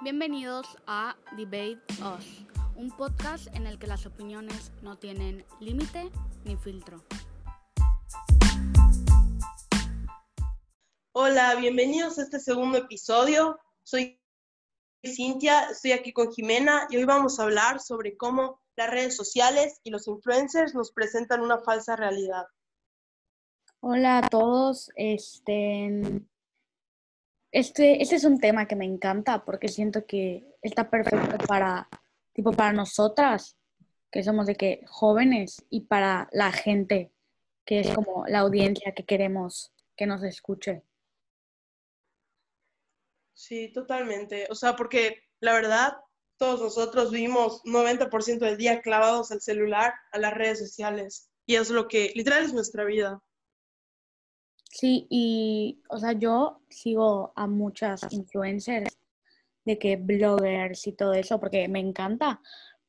[0.00, 1.80] Bienvenidos a Debate
[2.16, 6.12] Us, un podcast en el que las opiniones no tienen límite
[6.44, 7.02] ni filtro.
[11.10, 13.58] Hola, bienvenidos a este segundo episodio.
[13.82, 14.20] Soy
[15.04, 19.80] Cintia, estoy aquí con Jimena y hoy vamos a hablar sobre cómo las redes sociales
[19.82, 22.44] y los influencers nos presentan una falsa realidad.
[23.80, 26.22] Hola a todos, este,
[27.50, 31.88] este, este es un tema que me encanta porque siento que está perfecto para,
[32.32, 33.56] tipo, para nosotras,
[34.10, 37.12] que somos de que jóvenes, y para la gente,
[37.64, 40.82] que es como la audiencia que queremos que nos escuche.
[43.34, 44.46] Sí, totalmente.
[44.50, 45.96] O sea, porque la verdad,
[46.38, 51.30] todos nosotros vivimos 90% del día clavados al celular, a las redes sociales.
[51.46, 53.22] Y es lo que literal es nuestra vida.
[54.68, 58.98] Sí, y, o sea, yo sigo a muchas influencers
[59.64, 62.40] de que bloggers y todo eso, porque me encanta,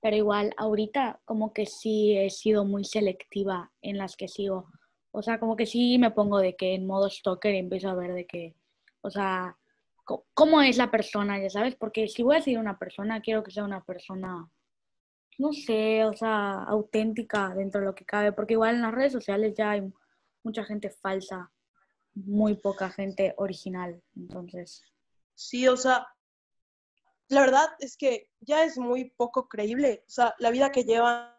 [0.01, 4.67] pero igual ahorita como que sí he sido muy selectiva en las que sigo.
[5.11, 7.95] O sea, como que sí me pongo de que en modo stalker y empiezo a
[7.95, 8.55] ver de que,
[9.01, 9.57] o sea,
[10.33, 13.51] cómo es la persona, ya sabes, porque si voy a seguir una persona, quiero que
[13.51, 14.49] sea una persona,
[15.37, 19.13] no sé, o sea, auténtica dentro de lo que cabe, porque igual en las redes
[19.13, 19.91] sociales ya hay
[20.43, 21.51] mucha gente falsa
[22.15, 24.83] muy poca gente original, entonces.
[25.35, 26.07] Sí, o sea,
[27.29, 31.33] la verdad es que ya es muy poco creíble, o sea, la vida que llevan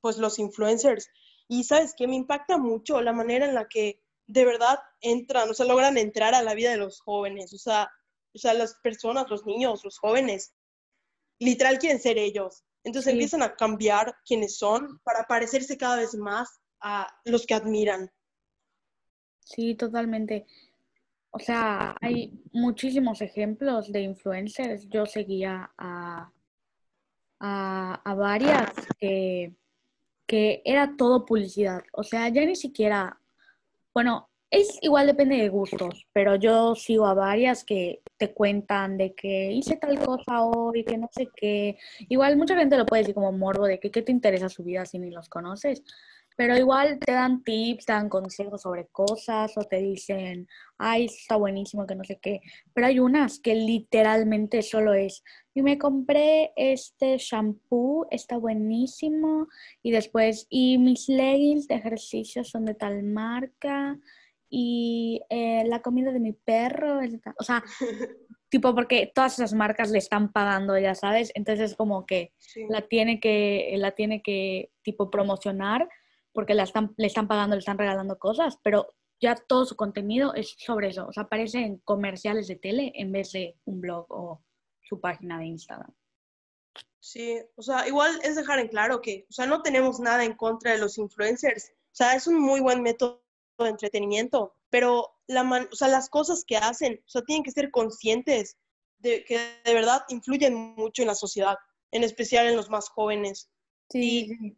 [0.00, 1.08] pues los influencers.
[1.48, 5.54] Y sabes que me impacta mucho la manera en la que de verdad entran, o
[5.54, 7.90] sea, logran entrar a la vida de los jóvenes, o sea,
[8.32, 10.54] o sea, las personas, los niños, los jóvenes,
[11.40, 12.64] literal quieren ser ellos.
[12.84, 18.10] Entonces empiezan a cambiar quiénes son para parecerse cada vez más a los que admiran.
[19.50, 20.46] Sí, totalmente.
[21.30, 24.88] O sea, hay muchísimos ejemplos de influencers.
[24.88, 26.30] Yo seguía a,
[27.40, 29.54] a, varias que,
[30.26, 31.82] que era todo publicidad.
[31.92, 33.18] O sea, ya ni siquiera,
[33.92, 39.14] bueno, es igual depende de gustos, pero yo sigo a varias que te cuentan de
[39.14, 41.78] que hice tal cosa hoy, que no sé qué.
[42.08, 44.86] Igual mucha gente lo puede decir como morbo de que qué te interesa su vida
[44.86, 45.82] si ni los conoces,
[46.40, 51.36] pero igual te dan tips, te dan consejos sobre cosas o te dicen, ay, está
[51.36, 52.40] buenísimo, que no sé qué.
[52.72, 59.48] Pero hay unas que literalmente solo es, y me compré este shampoo, está buenísimo,
[59.82, 63.98] y después, y mis leggings de ejercicio son de tal marca,
[64.48, 67.62] y eh, la comida de mi perro es de tal, o sea,
[68.48, 72.32] tipo porque todas esas marcas le están pagando, ya sabes, entonces como que
[72.70, 75.86] la tiene que, la tiene que tipo promocionar
[76.32, 78.88] porque la están, le están pagando, le están regalando cosas, pero
[79.20, 81.06] ya todo su contenido es sobre eso.
[81.06, 84.42] O sea, aparece en comerciales de tele en vez de un blog o
[84.80, 85.92] su página de Instagram.
[87.00, 90.34] Sí, o sea, igual es dejar en claro que, o sea, no tenemos nada en
[90.34, 91.70] contra de los influencers.
[91.70, 93.22] O sea, es un muy buen método
[93.58, 97.70] de entretenimiento, pero la o sea, las cosas que hacen, o sea, tienen que ser
[97.70, 98.56] conscientes
[98.98, 101.56] de que de verdad influyen mucho en la sociedad,
[101.90, 103.50] en especial en los más jóvenes.
[103.88, 104.30] Sí.
[104.40, 104.56] Y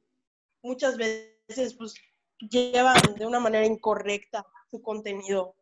[0.62, 1.94] muchas veces veces pues
[2.38, 5.54] llevan de una manera incorrecta su contenido.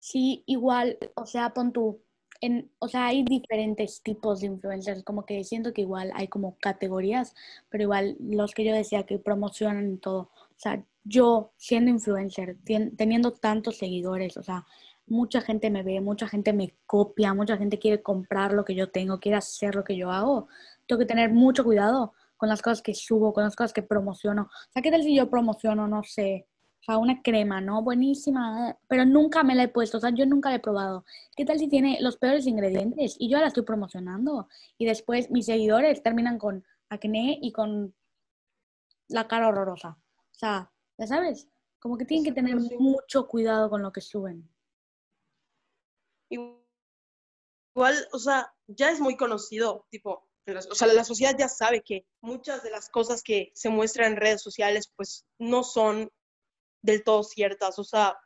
[0.00, 2.00] Sí, igual, o sea, pon tú,
[2.40, 6.56] en, o sea, hay diferentes tipos de influencers, como que siento que igual hay como
[6.60, 7.34] categorías,
[7.68, 12.56] pero igual los que yo decía que promocionan todo, o sea, yo siendo influencer,
[12.96, 14.66] teniendo tantos seguidores, o sea,
[15.06, 18.90] mucha gente me ve, mucha gente me copia, mucha gente quiere comprar lo que yo
[18.90, 20.48] tengo, quiere hacer lo que yo hago,
[20.86, 24.44] tengo que tener mucho cuidado con las cosas que subo, con las cosas que promociono.
[24.44, 26.46] O sea, ¿qué tal si yo promociono, no sé,
[26.80, 27.82] o sea, una crema, ¿no?
[27.82, 31.04] Buenísima, pero nunca me la he puesto, o sea, yo nunca la he probado.
[31.36, 34.48] ¿Qué tal si tiene los peores ingredientes y yo la estoy promocionando?
[34.78, 37.94] Y después mis seguidores terminan con acné y con
[39.08, 39.98] la cara horrorosa.
[40.30, 41.48] O sea, ya sabes,
[41.80, 44.48] como que tienen que tener mucho cuidado con lo que suben.
[46.30, 52.06] Igual, o sea, ya es muy conocido, tipo, o sea, la sociedad ya sabe que
[52.20, 56.10] muchas de las cosas que se muestran en redes sociales pues no son
[56.82, 58.16] del todo ciertas, o sea,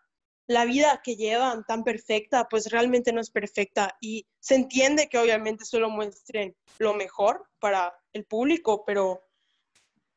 [0.46, 3.96] la vida que llevan tan perfecta pues realmente no es perfecta.
[4.00, 9.22] Y se entiende que obviamente solo muestren lo mejor para el público, pero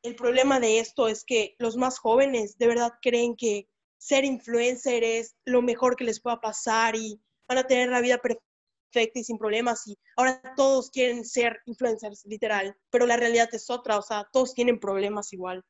[0.04, 3.68] el problema de esto es que los más jóvenes de verdad creen que
[3.98, 8.18] ser influencer es lo mejor que les pueda pasar y van a tener la vida
[8.18, 8.55] perfecta
[9.02, 13.98] y sin problemas y ahora todos quieren ser influencers, literal, pero la realidad es otra,
[13.98, 15.64] o sea, todos tienen problemas igual.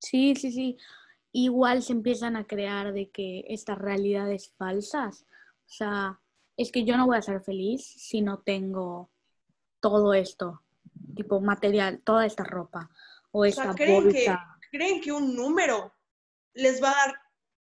[0.00, 0.76] Sí, sí, sí.
[1.32, 5.26] Igual se empiezan a crear de que estas realidades falsas,
[5.66, 6.20] o sea,
[6.56, 9.10] es que yo no voy a ser feliz si no tengo
[9.80, 10.62] todo esto,
[11.14, 12.90] tipo material, toda esta ropa
[13.32, 14.36] o esta ¿creen Que,
[14.70, 15.94] ¿Creen que un número
[16.54, 17.14] les va a dar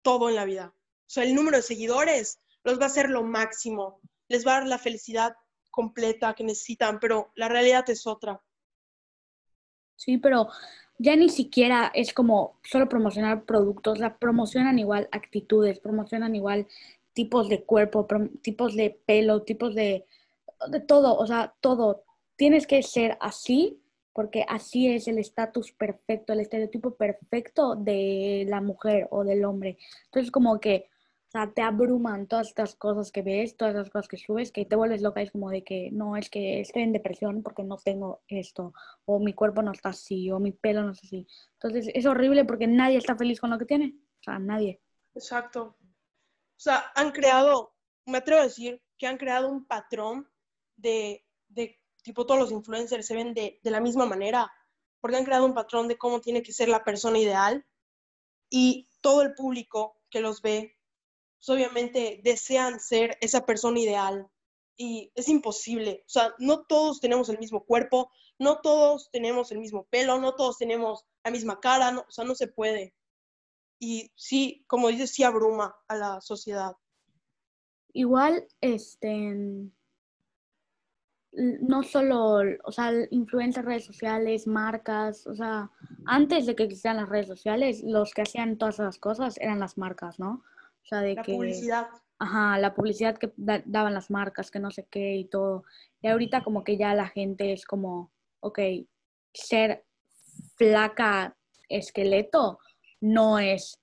[0.01, 0.73] todo en la vida?
[0.75, 4.59] O sea, el número de seguidores los va a hacer lo máximo, les va a
[4.59, 5.35] dar la felicidad
[5.71, 8.41] completa que necesitan, pero la realidad es otra.
[9.95, 10.49] Sí, pero
[10.97, 16.67] ya ni siquiera es como solo promocionar productos, o promocionan igual actitudes, promocionan igual
[17.13, 18.07] tipos de cuerpo,
[18.41, 20.05] tipos de pelo, tipos de,
[20.69, 22.03] de todo, o sea, todo.
[22.35, 23.81] Tienes que ser así
[24.15, 29.77] porque así es el estatus perfecto, el estereotipo perfecto de la mujer o del hombre.
[30.05, 30.87] Entonces, como que
[31.37, 34.75] sea, te abruman todas estas cosas que ves, todas las cosas que subes, que te
[34.75, 35.21] vuelves loca.
[35.21, 38.73] Es como de que no, es que estoy en depresión porque no tengo esto,
[39.05, 41.27] o mi cuerpo no está así, o mi pelo no está así.
[41.53, 43.95] Entonces es horrible porque nadie está feliz con lo que tiene.
[44.19, 44.81] O sea, nadie.
[45.13, 45.77] Exacto.
[45.81, 50.29] O sea, han creado, me atrevo a decir que han creado un patrón
[50.77, 54.51] de, de tipo todos los influencers se ven de, de la misma manera,
[55.01, 57.65] porque han creado un patrón de cómo tiene que ser la persona ideal
[58.49, 60.74] y todo el público que los ve
[61.37, 64.27] pues, obviamente desean ser esa persona ideal
[64.77, 66.03] y es imposible.
[66.05, 70.35] O sea, no todos tenemos el mismo cuerpo, no todos tenemos el mismo pelo, no
[70.35, 72.93] todos tenemos la misma cara, no, o sea, no se puede.
[73.79, 76.75] Y sí, como dices, sí abruma a la sociedad.
[77.93, 79.69] Igual, este,
[81.35, 85.71] no solo, o sea, redes sociales, marcas, o sea,
[86.05, 89.77] antes de que existieran las redes sociales, los que hacían todas esas cosas eran las
[89.77, 90.43] marcas, ¿no?
[90.85, 91.33] O sea, de la que...
[91.33, 91.87] publicidad.
[92.17, 95.65] Ajá, la publicidad que daban las marcas, que no sé qué y todo.
[96.01, 98.59] Y ahorita como que ya la gente es como, ok,
[99.33, 99.83] ser
[100.55, 101.35] flaca
[101.67, 102.59] esqueleto
[103.01, 103.81] no es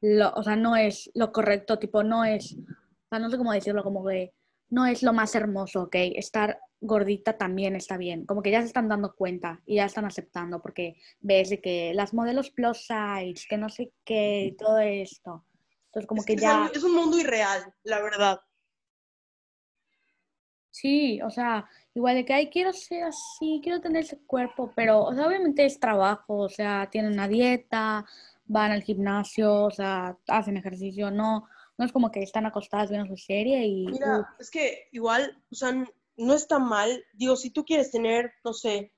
[0.00, 3.52] lo, o sea, no es lo correcto, tipo, no es, o sea, no sé cómo
[3.52, 4.32] decirlo, como que
[4.70, 8.66] no es lo más hermoso, ok, estar gordita también está bien, como que ya se
[8.66, 13.46] están dando cuenta y ya están aceptando, porque ves de que las modelos plus size,
[13.48, 15.44] que no sé qué, todo esto,
[15.92, 16.70] entonces, como que, ya...
[16.74, 18.40] Es un mundo irreal, la verdad.
[20.70, 25.02] Sí, o sea, igual de que, ay, quiero ser así, quiero tener ese cuerpo, pero,
[25.02, 28.06] o sea, obviamente es trabajo, o sea, tienen una dieta,
[28.46, 31.46] van al gimnasio, o sea, hacen ejercicio, no,
[31.76, 33.86] no es como que están acostadas viendo su serie y...
[33.88, 35.74] Mira, es que igual, o sea,
[36.16, 38.94] no está mal, digo, si tú quieres tener, no sé,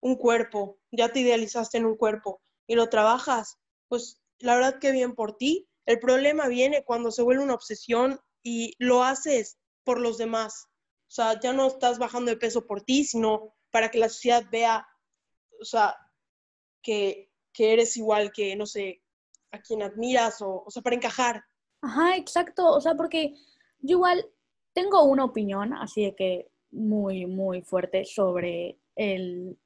[0.00, 4.90] un cuerpo, ya te idealizaste en un cuerpo y lo trabajas, pues la verdad que
[4.90, 10.00] bien por ti, el problema viene cuando se vuelve una obsesión y lo haces por
[10.00, 10.68] los demás.
[11.08, 14.44] O sea, ya no estás bajando de peso por ti, sino para que la sociedad
[14.50, 14.86] vea,
[15.60, 15.96] o sea,
[16.82, 19.02] que, eres igual que, no sé,
[19.52, 21.44] a quien admiras, o, o sea, para encajar.
[21.82, 22.66] Ajá, exacto.
[22.66, 23.34] O sea, porque
[23.78, 24.26] yo igual
[24.72, 29.56] tengo una opinión, así de que muy, muy fuerte sobre el,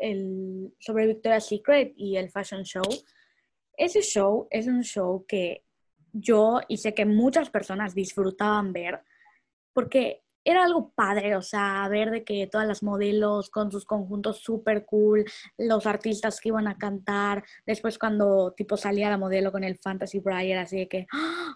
[0.00, 2.84] el sobre Victoria's Secret y el fashion show.
[3.76, 5.63] Ese show es un show que
[6.14, 9.02] yo y sé que muchas personas disfrutaban ver,
[9.74, 14.38] porque era algo padre, o sea, ver de que todas las modelos con sus conjuntos
[14.38, 15.24] súper cool,
[15.56, 20.20] los artistas que iban a cantar, después cuando tipo salía la modelo con el Fantasy
[20.20, 21.06] Briar, así de que,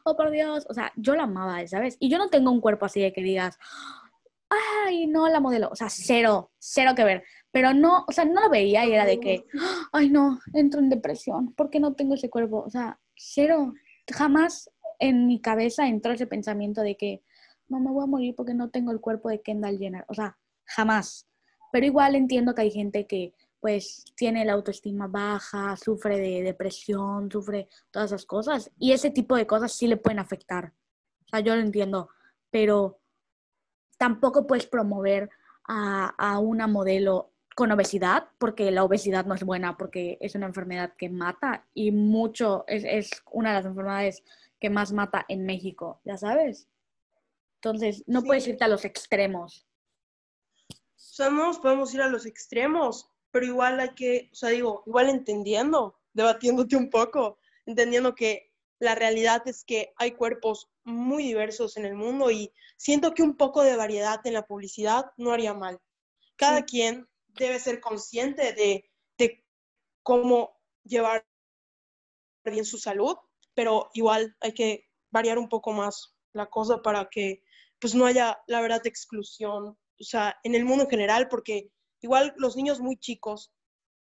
[0.04, 1.96] oh por Dios, o sea, yo la amaba, ¿sabes?
[2.00, 3.58] Y yo no tengo un cuerpo así de que digas,
[4.86, 8.40] ay, no, la modelo, o sea, cero, cero que ver, pero no, o sea, no
[8.40, 9.44] lo veía y era de que,
[9.92, 13.74] ay, no, entro en depresión, porque no tengo ese cuerpo, o sea, cero,
[14.12, 17.22] jamás en mi cabeza entró ese pensamiento de que
[17.68, 20.04] no me voy a morir porque no tengo el cuerpo de Kendall Jenner.
[20.08, 21.28] O sea, jamás.
[21.72, 27.30] Pero igual entiendo que hay gente que pues tiene la autoestima baja, sufre de depresión,
[27.30, 28.70] sufre todas esas cosas.
[28.78, 30.72] Y ese tipo de cosas sí le pueden afectar.
[31.26, 32.08] O sea, yo lo entiendo.
[32.50, 33.00] Pero
[33.98, 35.28] tampoco puedes promover
[35.66, 40.46] a, a una modelo con obesidad, porque la obesidad no es buena, porque es una
[40.46, 44.22] enfermedad que mata y mucho, es, es una de las enfermedades
[44.60, 46.68] que más mata en México, ya sabes.
[47.56, 49.66] Entonces, no puedes irte a los extremos.
[50.94, 55.98] Somos, podemos ir a los extremos, pero igual hay que, o sea, digo, igual entendiendo,
[56.12, 61.96] debatiéndote un poco, entendiendo que la realidad es que hay cuerpos muy diversos en el
[61.96, 65.80] mundo y siento que un poco de variedad en la publicidad no haría mal.
[66.36, 68.84] Cada quien debe ser consciente de,
[70.02, 71.26] cómo llevar
[72.42, 73.14] bien su salud,
[73.52, 77.42] pero igual hay que variar un poco más la cosa para que
[77.78, 79.66] pues no haya, la verdad, exclusión,
[80.00, 81.70] o sea, en el mundo en general, porque
[82.00, 83.52] igual los niños muy chicos,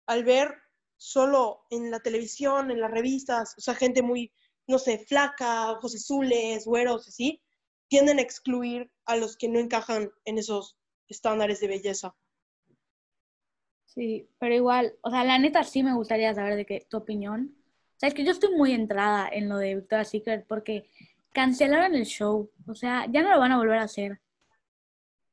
[0.07, 0.55] al ver
[0.97, 4.33] solo en la televisión, en las revistas, o sea, gente muy,
[4.67, 7.43] no sé, flaca, ojos azules, güeros, así,
[7.89, 10.79] tienden a excluir a los que no encajan en esos
[11.09, 12.17] estándares de belleza.
[13.95, 17.55] Sí, pero igual, o sea, la neta sí me gustaría saber de qué tu opinión.
[17.97, 20.89] O sea, es que yo estoy muy entrada en lo de Victoria's Secret porque
[21.35, 24.21] cancelaron el show, o sea, ya no lo van a volver a hacer.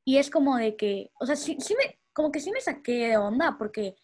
[0.04, 3.08] Y es como de que, o sea, sí, sí me, como que sí me saqué
[3.08, 3.96] de onda porque,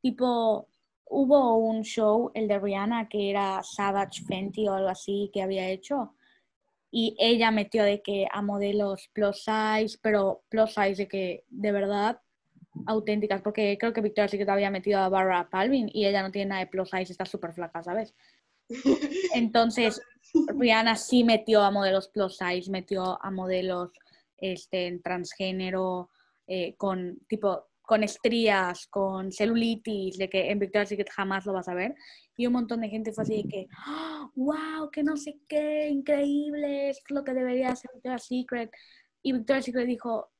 [0.00, 0.68] tipo,
[1.06, 5.68] hubo un show, el de Rihanna, que era Savage Fenty o algo así, que había
[5.68, 6.14] hecho.
[6.90, 11.72] Y ella metió de que a modelos plus size, pero plus size de que de
[11.72, 12.20] verdad
[12.86, 16.50] auténticas, porque creo que Victoria's Secret había metido a Barra Palvin y ella no tiene
[16.50, 18.14] nada de plus size, está súper flaca, ¿sabes?
[19.34, 20.00] Entonces,
[20.48, 23.90] Rihanna sí metió a modelos plus size, metió a modelos
[24.36, 26.10] este, en transgénero,
[26.46, 31.68] eh, con tipo con estrías, con celulitis, de que en Victoria's Secret jamás lo vas
[31.68, 31.94] a ver.
[32.36, 33.66] Y un montón de gente fue así de que,
[34.34, 38.70] wow, que no sé qué, increíble, es lo que debería hacer Victoria's Secret.
[39.22, 40.30] Y Victoria's Secret dijo,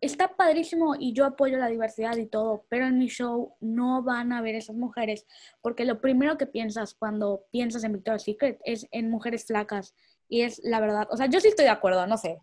[0.00, 4.32] está padrísimo y yo apoyo la diversidad y todo, pero en mi show no van
[4.32, 5.26] a ver esas mujeres,
[5.62, 9.94] porque lo primero que piensas cuando piensas en Victoria's Secret es en mujeres flacas.
[10.28, 12.40] Y es la verdad, o sea, yo sí estoy de acuerdo, no sé.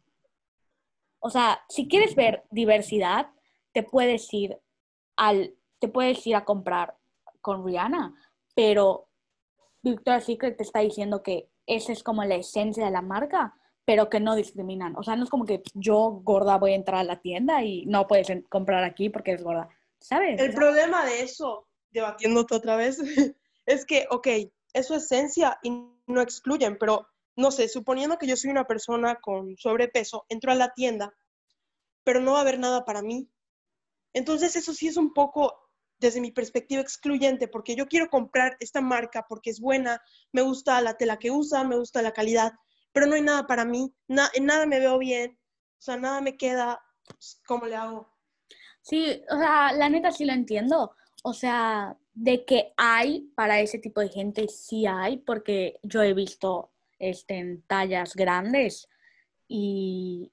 [1.19, 3.27] O sea, si quieres ver diversidad,
[3.71, 4.57] te puedes ir
[5.15, 6.97] al, te puedes ir a comprar
[7.41, 8.13] con Rihanna,
[8.55, 9.09] pero
[9.81, 13.55] Victoria's Secret te está diciendo que esa es como la esencia de la marca,
[13.85, 14.95] pero que no discriminan.
[14.95, 17.85] O sea, no es como que yo gorda voy a entrar a la tienda y
[17.85, 20.39] no puedes comprar aquí porque eres gorda, ¿sabes?
[20.39, 22.99] El problema de eso, debatiéndote otra vez,
[23.65, 24.27] es que, ok,
[24.73, 25.69] es su esencia y
[26.07, 30.55] no excluyen, pero no sé, suponiendo que yo soy una persona con sobrepeso, entro a
[30.55, 31.13] la tienda,
[32.03, 33.29] pero no va a haber nada para mí.
[34.13, 38.81] Entonces eso sí es un poco, desde mi perspectiva, excluyente, porque yo quiero comprar esta
[38.81, 42.53] marca porque es buena, me gusta la tela que usa, me gusta la calidad,
[42.93, 45.37] pero no hay nada para mí, nada me veo bien,
[45.77, 48.09] o sea, nada me queda, pues, ¿cómo le hago?
[48.81, 50.95] Sí, o sea, la neta sí lo entiendo.
[51.23, 56.13] O sea, de que hay para ese tipo de gente, sí hay, porque yo he
[56.13, 58.89] visto este, en tallas grandes
[59.47, 60.31] y,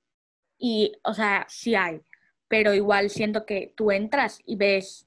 [0.58, 2.02] y, o sea, sí hay
[2.50, 5.06] pero igual siento que tú entras y ves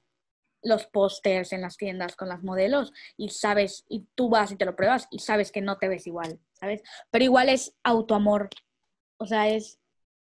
[0.64, 4.64] los pósters en las tiendas con las modelos y sabes, y tú vas y te
[4.64, 6.82] lo pruebas y sabes que no te ves igual, ¿sabes?
[7.10, 8.48] Pero igual es autoamor.
[9.18, 9.78] O sea, es,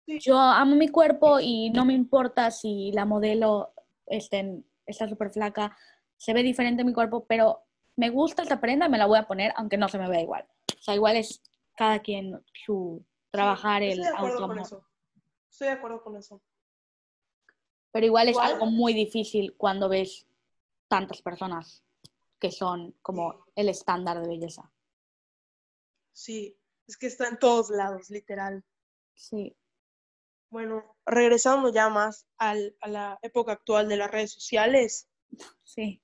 [0.07, 3.75] yo amo mi cuerpo y no me importa si la modelo
[4.07, 5.76] este, está súper flaca,
[6.16, 7.64] se ve diferente mi cuerpo, pero
[7.97, 10.23] me gusta esta prenda y me la voy a poner aunque no se me vea
[10.23, 10.47] igual.
[10.78, 11.42] O sea, igual es
[11.75, 14.62] cada quien su trabajar el autoamor.
[15.50, 16.40] Estoy de acuerdo con eso.
[17.90, 20.27] Pero igual es algo muy difícil cuando ves
[20.88, 21.85] tantas personas
[22.38, 24.73] que son como el estándar de belleza.
[26.12, 28.64] Sí, es que está en todos lados, literal.
[29.14, 29.57] Sí.
[30.50, 35.09] Bueno, regresando ya más al, a la época actual de las redes sociales.
[35.62, 36.02] Sí.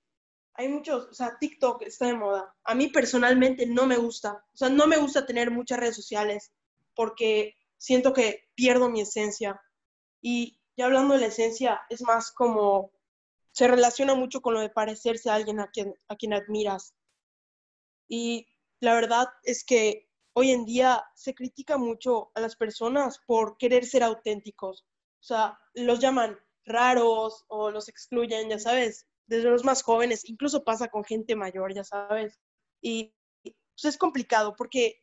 [0.54, 2.54] Hay muchos, o sea, TikTok está de moda.
[2.64, 4.44] A mí personalmente no me gusta.
[4.52, 6.52] O sea, no me gusta tener muchas redes sociales
[6.94, 9.60] porque siento que pierdo mi esencia.
[10.20, 12.92] Y ya hablando de la esencia, es más como,
[13.54, 16.94] se relaciona mucho con lo de parecerse a alguien a quien, a quien admiras.
[18.08, 18.46] Y
[18.80, 23.86] la verdad es que hoy en día se critica mucho a las personas por querer
[23.86, 24.84] ser auténticos.
[25.20, 30.64] O sea, los llaman raros o los excluyen, ya sabes, desde los más jóvenes, incluso
[30.64, 32.38] pasa con gente mayor, ya sabes.
[32.82, 35.00] Y pues, es complicado porque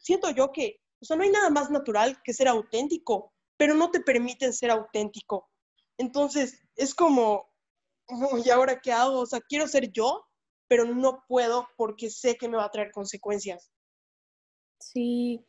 [0.00, 3.92] siento yo que, o sea, no hay nada más natural que ser auténtico pero no
[3.92, 5.48] te permiten ser auténtico.
[5.96, 7.51] Entonces, es como,
[8.44, 9.20] ¿y ahora qué hago?
[9.20, 10.24] O sea, quiero ser yo,
[10.68, 13.70] pero no puedo porque sé que me va a traer consecuencias.
[14.78, 15.44] Sí,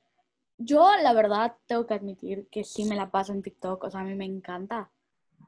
[0.57, 4.01] yo la verdad tengo que admitir que sí me la paso en TikTok, o sea,
[4.01, 4.91] a mí me encanta,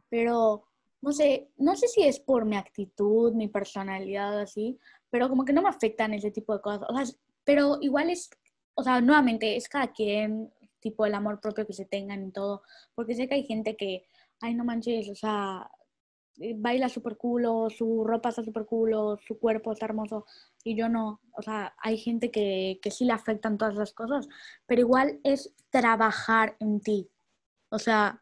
[0.10, 0.68] pero
[1.02, 4.80] no sé, no sé si es por mi actitud, mi personalidad así,
[5.10, 7.06] pero como que no me afectan ese tipo de cosas, o sea,
[7.44, 8.30] pero igual es,
[8.74, 12.64] o sea, nuevamente es cada quien, tipo el amor propio que se tengan y todo,
[12.96, 14.08] porque sé que hay gente que,
[14.42, 15.70] ay, no manches, o sea,
[16.38, 20.26] baila súper culo, su ropa está súper culo, su cuerpo está hermoso,
[20.64, 24.28] y yo no, o sea, hay gente que, que sí le afectan todas las cosas,
[24.66, 27.10] pero igual es trabajar en ti,
[27.70, 28.22] o sea,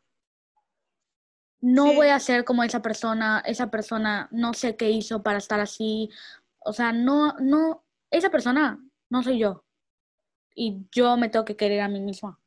[1.61, 5.61] no voy a ser como esa persona, esa persona no sé qué hizo para estar
[5.61, 6.09] así,
[6.59, 9.63] o sea, no, no, esa persona no soy yo.
[10.55, 12.39] Y yo me tengo que querer a mí misma.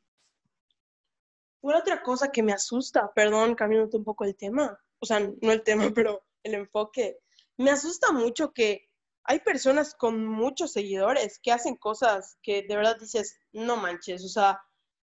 [1.61, 5.51] Una otra cosa que me asusta, perdón, cambiándote un poco el tema, o sea, no
[5.51, 7.17] el tema, pero el enfoque,
[7.57, 8.89] me asusta mucho que
[9.23, 14.29] hay personas con muchos seguidores que hacen cosas que de verdad dices, no manches, o
[14.29, 14.61] sea,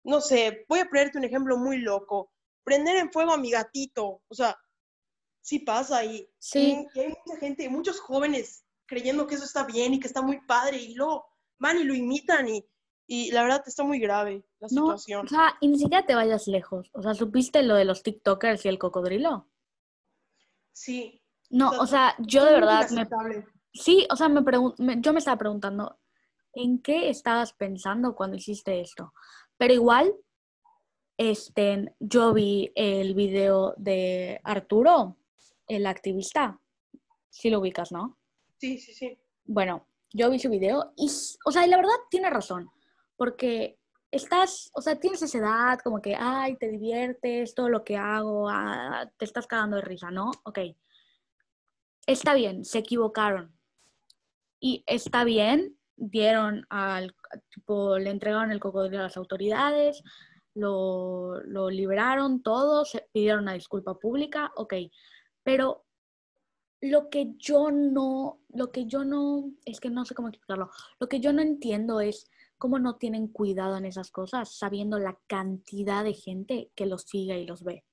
[0.04, 2.32] no sé, voy a ponerte un ejemplo muy loco,
[2.64, 4.56] prender en fuego a mi gatito, o sea,
[5.42, 6.86] sí pasa y, Sí.
[6.94, 10.40] y hay mucha gente, muchos jóvenes creyendo que eso está bien y que está muy
[10.46, 11.26] padre y luego
[11.58, 12.66] van y lo imitan y,
[13.08, 15.26] y la verdad está muy grave la No, situación.
[15.26, 16.90] o sea, y ni siquiera te vayas lejos.
[16.94, 19.50] O sea, ¿supiste lo de los TikTokers y el cocodrilo?
[20.74, 21.22] Sí.
[21.50, 23.08] No, o sea, yo de verdad me.
[23.74, 24.42] Sí, o sea, me
[24.78, 26.00] me- yo me estaba preguntando,
[26.54, 29.14] ¿en qué estabas pensando cuando hiciste esto?
[29.58, 30.14] Pero igual,
[31.18, 35.18] este, yo vi el video de Arturo,
[35.68, 36.60] el activista.
[37.30, 38.18] Sí lo ubicas, ¿no?
[38.58, 39.18] Sí, sí, sí.
[39.46, 41.10] Bueno, yo vi su video y,
[41.46, 42.70] o sea, y la verdad tiene razón,
[43.16, 43.80] porque
[44.14, 48.48] estás, o sea, tienes esa edad como que, ay, te diviertes, todo lo que hago,
[48.48, 50.32] ah, te estás cagando de risa, ¿no?
[50.44, 50.60] Ok.
[52.06, 53.58] Está bien, se equivocaron.
[54.60, 57.16] Y está bien, dieron al,
[57.50, 60.04] tipo, le entregaron el cocodrilo a las autoridades,
[60.54, 64.76] lo, lo liberaron todos, pidieron una disculpa pública, ok.
[65.42, 65.86] Pero
[66.82, 71.10] lo que yo no, lo que yo no, es que no sé cómo explicarlo, lo
[71.10, 72.30] que yo no entiendo es
[72.64, 77.38] cómo no tienen cuidado en esas cosas, sabiendo la cantidad de gente que los sigue
[77.38, 77.84] y los ve.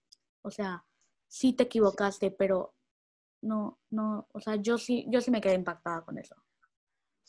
[0.42, 0.86] O sea,
[1.26, 2.76] sí te equivocaste, pero
[3.42, 6.36] no, no, o sea, yo sí, yo sí me quedé impactada con eso.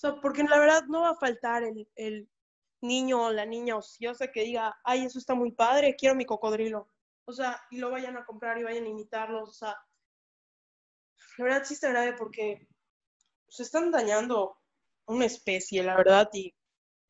[0.04, 2.30] O porque la verdad no va a faltar el, el
[2.80, 6.90] niño o la niña ociosa que diga, ay, eso está muy padre, quiero mi cocodrilo.
[7.26, 9.50] O sea, y lo vayan a comprar y vayan a imitarlos.
[9.50, 9.76] O sea,
[11.40, 12.68] la verdad sí está grave porque
[13.48, 14.60] se están dañando
[15.08, 16.30] una especie, la verdad.
[16.34, 16.54] Y,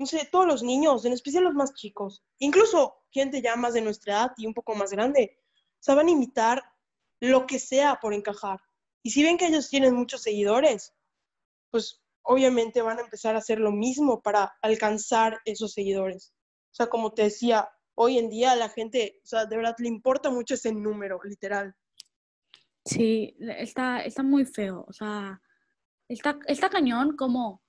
[0.02, 3.82] no sé, todos los niños, en especial los más chicos, incluso gente ya más de
[3.82, 5.38] nuestra edad y un poco más grande,
[5.88, 6.64] a imitar
[7.20, 8.60] lo que sea por encajar.
[9.04, 10.94] Y si ven que ellos tienen muchos seguidores,
[11.70, 16.34] pues obviamente van a empezar a hacer lo mismo para alcanzar esos seguidores.
[16.72, 19.88] O sea, como te decía, hoy en día la gente, o sea, de verdad le
[19.88, 21.76] importa mucho ese número, literal.
[22.86, 25.40] Sí, está, está muy feo, o sea,
[26.08, 27.61] está, está cañón como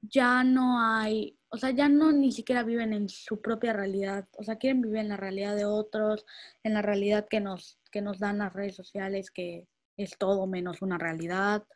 [0.00, 4.42] ya no hay, o sea, ya no ni siquiera viven en su propia realidad, o
[4.42, 6.24] sea, quieren vivir en la realidad de otros,
[6.62, 10.82] en la realidad que nos, que nos dan las redes sociales, que es todo menos
[10.82, 11.66] una realidad.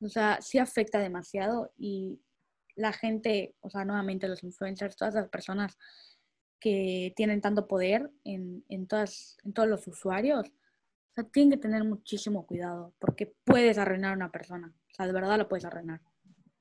[0.00, 2.20] O sea, sí afecta demasiado y
[2.76, 5.76] la gente, o sea, nuevamente los influencers, todas las personas
[6.60, 11.62] que tienen tanto poder en, en, todas, en todos los usuarios, o sea, tienen que
[11.62, 14.72] tener muchísimo cuidado porque puedes arruinar a una persona.
[14.92, 16.00] O sea, de verdad lo puedes arruinar.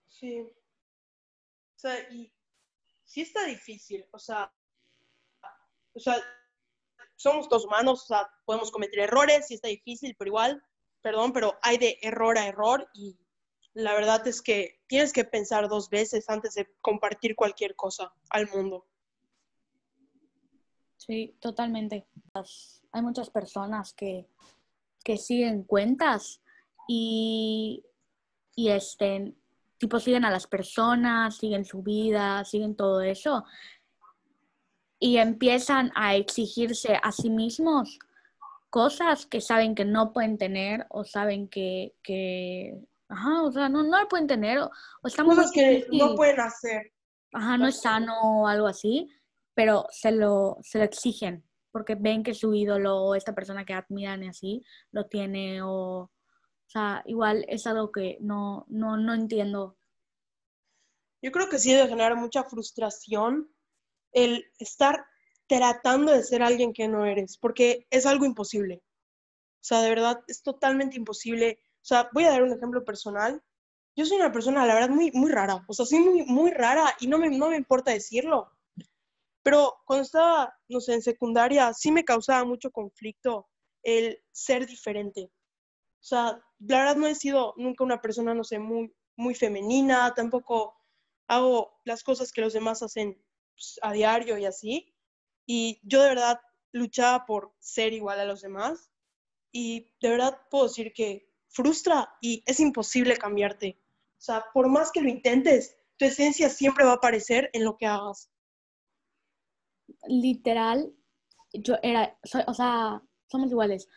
[0.07, 0.47] Sí.
[2.11, 2.31] Y
[3.03, 4.51] sí está difícil, o sea,
[5.93, 6.15] o sea,
[7.15, 10.63] somos todos humanos, o sea, podemos cometer errores, sí está difícil, pero igual,
[11.01, 13.17] perdón, pero hay de error a error y
[13.73, 18.49] la verdad es que tienes que pensar dos veces antes de compartir cualquier cosa al
[18.49, 18.87] mundo.
[20.97, 22.07] Sí, totalmente.
[22.91, 24.27] Hay muchas personas que,
[25.03, 26.41] que siguen cuentas
[26.87, 27.85] y,
[28.55, 29.37] y estén,
[29.85, 33.45] tipo, siguen a las personas, siguen su vida, siguen todo eso
[34.97, 37.99] y empiezan a exigirse a sí mismos
[38.71, 42.73] cosas que saben que no pueden tener o saben que, que
[43.09, 44.71] ajá, o sea, no, no lo pueden tener o,
[45.03, 46.91] o está muy Cosas que no pueden hacer.
[47.33, 49.07] Ajá, no es sano o algo así,
[49.53, 53.73] pero se lo, se lo exigen porque ven que su ídolo o esta persona que
[53.73, 56.09] admiran y así lo tiene o,
[56.67, 59.77] o sea, igual es algo que no, no, no entiendo.
[61.21, 63.49] Yo creo que sí debe generar mucha frustración
[64.11, 65.05] el estar
[65.47, 68.83] tratando de ser alguien que no eres, porque es algo imposible.
[69.61, 71.59] O sea, de verdad, es totalmente imposible.
[71.81, 73.41] O sea, voy a dar un ejemplo personal.
[73.95, 75.63] Yo soy una persona, la verdad, muy, muy rara.
[75.67, 78.51] O sea, soy muy, muy rara y no me, no me importa decirlo.
[79.43, 83.47] Pero cuando estaba, no sé, en secundaria, sí me causaba mucho conflicto
[83.83, 85.31] el ser diferente.
[86.05, 90.13] O sea, la verdad no he sido nunca una persona, no sé, muy, muy femenina,
[90.15, 90.75] tampoco
[91.27, 93.21] hago las cosas que los demás hacen
[93.55, 94.93] pues, a diario y así.
[95.45, 96.39] Y yo de verdad
[96.71, 98.91] luchaba por ser igual a los demás.
[99.51, 103.79] Y de verdad puedo decir que frustra y es imposible cambiarte.
[104.17, 107.77] O sea, por más que lo intentes, tu esencia siempre va a aparecer en lo
[107.77, 108.29] que hagas.
[110.07, 110.93] Literal,
[111.53, 113.87] yo era, soy, o sea, somos iguales.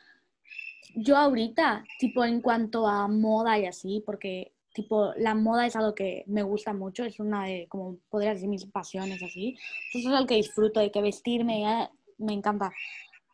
[0.94, 5.94] Yo ahorita, tipo en cuanto a moda y así, porque tipo la moda es algo
[5.94, 9.56] que me gusta mucho, es una de, como podría decir, mis pasiones así.
[9.94, 12.72] Eso es algo que disfruto, de que vestirme, me encanta.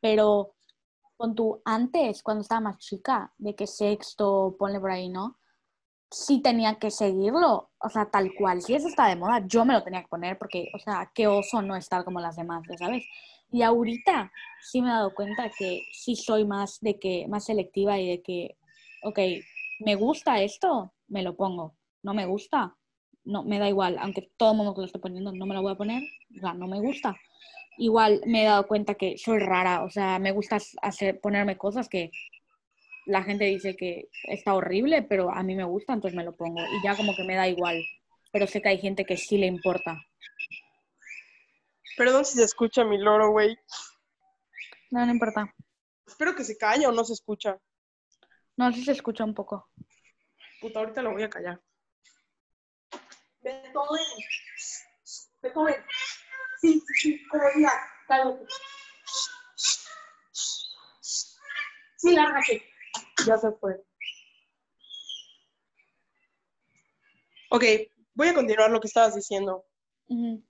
[0.00, 0.54] Pero
[1.16, 5.38] con tu antes, cuando estaba más chica, de que sexto, ponle por ahí, ¿no?
[6.14, 8.62] sí tenía que seguirlo, o sea, tal cual.
[8.62, 11.26] Si eso está de moda, yo me lo tenía que poner porque, o sea, qué
[11.26, 13.04] oso no estar como las demás, ¿sabes?
[13.54, 18.00] Y ahorita sí me he dado cuenta que sí soy más de que, más selectiva
[18.00, 18.56] y de que,
[19.04, 19.20] ok,
[19.78, 21.76] me gusta esto, me lo pongo.
[22.02, 22.76] No me gusta,
[23.22, 23.96] no, me da igual.
[24.00, 26.02] Aunque todo el mundo lo esté poniendo no me lo voy a poner,
[26.36, 27.14] o sea, no me gusta.
[27.78, 31.88] Igual me he dado cuenta que soy rara, o sea, me gusta hacer, ponerme cosas
[31.88, 32.10] que
[33.06, 36.60] la gente dice que está horrible, pero a mí me gusta, entonces me lo pongo.
[36.60, 37.80] Y ya como que me da igual.
[38.32, 40.04] Pero sé que hay gente que sí le importa.
[41.96, 43.56] Perdón si se escucha mi loro, güey.
[44.90, 45.52] No, no importa.
[46.06, 47.58] Espero que se calle o no se escucha.
[48.56, 49.68] No, sí se escucha un poco.
[50.60, 51.60] Puta, ahorita lo voy a callar.
[53.42, 54.04] Beethoven.
[55.42, 55.84] Beethoven.
[56.60, 57.72] Sí, sí, sí, como diga,
[58.08, 58.46] cállate.
[61.96, 62.62] Sí, lárgate.
[63.26, 63.82] Ya se fue.
[67.50, 67.64] Ok,
[68.14, 69.64] voy a continuar lo que estabas diciendo.
[70.08, 70.44] Ay,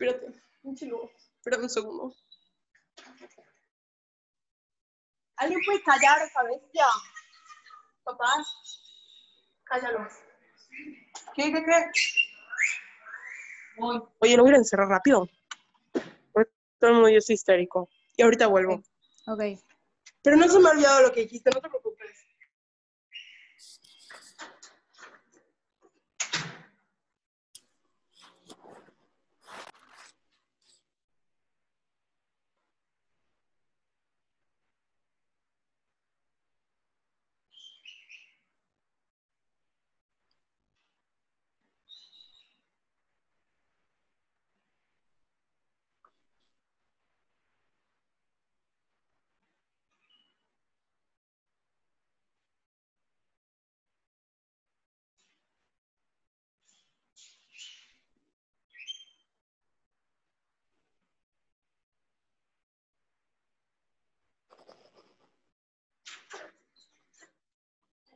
[0.00, 0.42] espérate.
[1.36, 2.14] Espérate un segundo.
[5.36, 6.86] ¿Alguien puede callar esa bestia?
[8.04, 8.46] Papás,
[9.64, 10.06] cállalo.
[11.34, 11.90] ¿Qué, qué, qué?
[14.18, 15.28] Oye, lo voy a encerrar rápido.
[15.92, 17.88] Todo el mundo es histérico.
[18.16, 18.82] Y ahorita vuelvo.
[19.26, 19.42] Ok.
[20.22, 21.89] Pero no se me ha olvidado lo que dijiste, no te preocupes.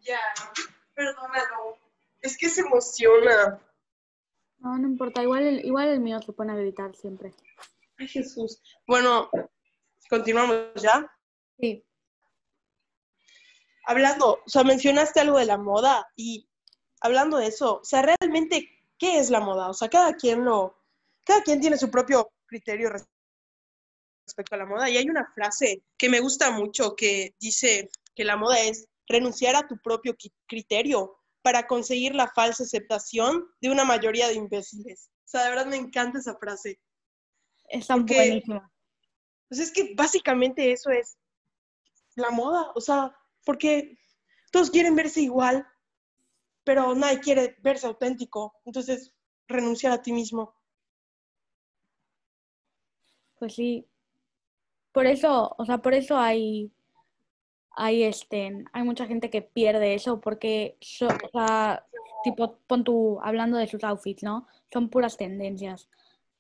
[0.04, 0.20] Ya,
[0.94, 1.78] perdónalo.
[2.20, 3.60] Es que se emociona.
[4.58, 5.22] No, no importa.
[5.22, 7.34] Igual el, igual el mío se pone a gritar siempre.
[7.98, 8.62] Ay, Jesús.
[8.86, 9.30] Bueno,
[10.08, 11.10] continuamos ya.
[11.58, 11.84] Sí.
[13.86, 16.48] Hablando, o sea, mencionaste algo de la moda y
[17.00, 18.66] hablando de eso, o sea, realmente,
[18.98, 19.68] ¿qué es la moda?
[19.68, 20.74] O sea, cada quien lo,
[21.22, 22.90] cada quien tiene su propio criterio
[24.26, 28.24] respecto a la moda y hay una frase que me gusta mucho que dice que
[28.24, 33.84] la moda es renunciar a tu propio criterio para conseguir la falsa aceptación de una
[33.84, 35.10] mayoría de imbéciles.
[35.24, 36.80] O sea, de verdad me encanta esa frase.
[37.68, 38.70] Está buenísima.
[39.48, 41.18] Pues es que básicamente eso es
[42.16, 43.14] la moda, o sea,
[43.44, 43.98] porque
[44.50, 45.66] todos quieren verse igual,
[46.64, 48.54] pero nadie quiere verse auténtico.
[48.64, 49.12] Entonces,
[49.46, 50.54] renunciar a ti mismo.
[53.38, 53.86] Pues sí.
[54.92, 56.72] Por eso, o sea, por eso hay
[57.76, 60.76] hay, este, hay mucha gente que pierde eso porque,
[62.22, 64.46] tipo, pon tú, hablando de sus outfits, ¿no?
[64.72, 65.88] Son puras tendencias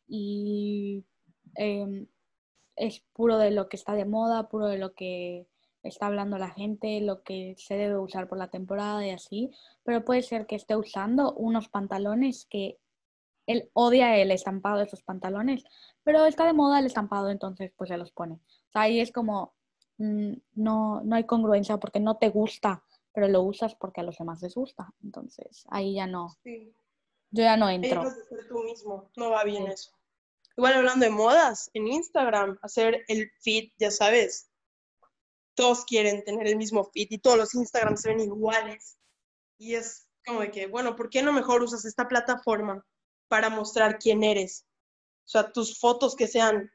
[0.06, 1.04] y
[1.56, 2.06] em,
[2.76, 5.46] es puro de lo que está de moda, puro de lo que
[5.82, 9.50] está hablando la gente, lo que se debe usar por la temporada y así,
[9.82, 12.78] pero puede ser que esté usando unos pantalones que
[13.46, 15.64] él odia el estampado de esos pantalones,
[16.02, 18.34] pero está de moda el estampado, entonces pues se los pone.
[18.34, 19.53] O ahí es como
[19.98, 24.42] no, no hay congruencia porque no te gusta, pero lo usas porque a los demás
[24.42, 24.92] les gusta.
[25.02, 26.36] Entonces, ahí ya no.
[26.44, 28.04] Yo ya no entro.
[28.48, 29.92] tú mismo, no va bien eso.
[30.56, 34.50] Igual hablando de modas, en Instagram, hacer el feed, ya sabes,
[35.54, 38.98] todos quieren tener el mismo feed y todos los Instagrams se ven iguales.
[39.58, 42.84] Y es como de que, bueno, ¿por qué no mejor usas esta plataforma
[43.28, 44.64] para mostrar quién eres?
[45.24, 46.70] O sea, tus fotos que sean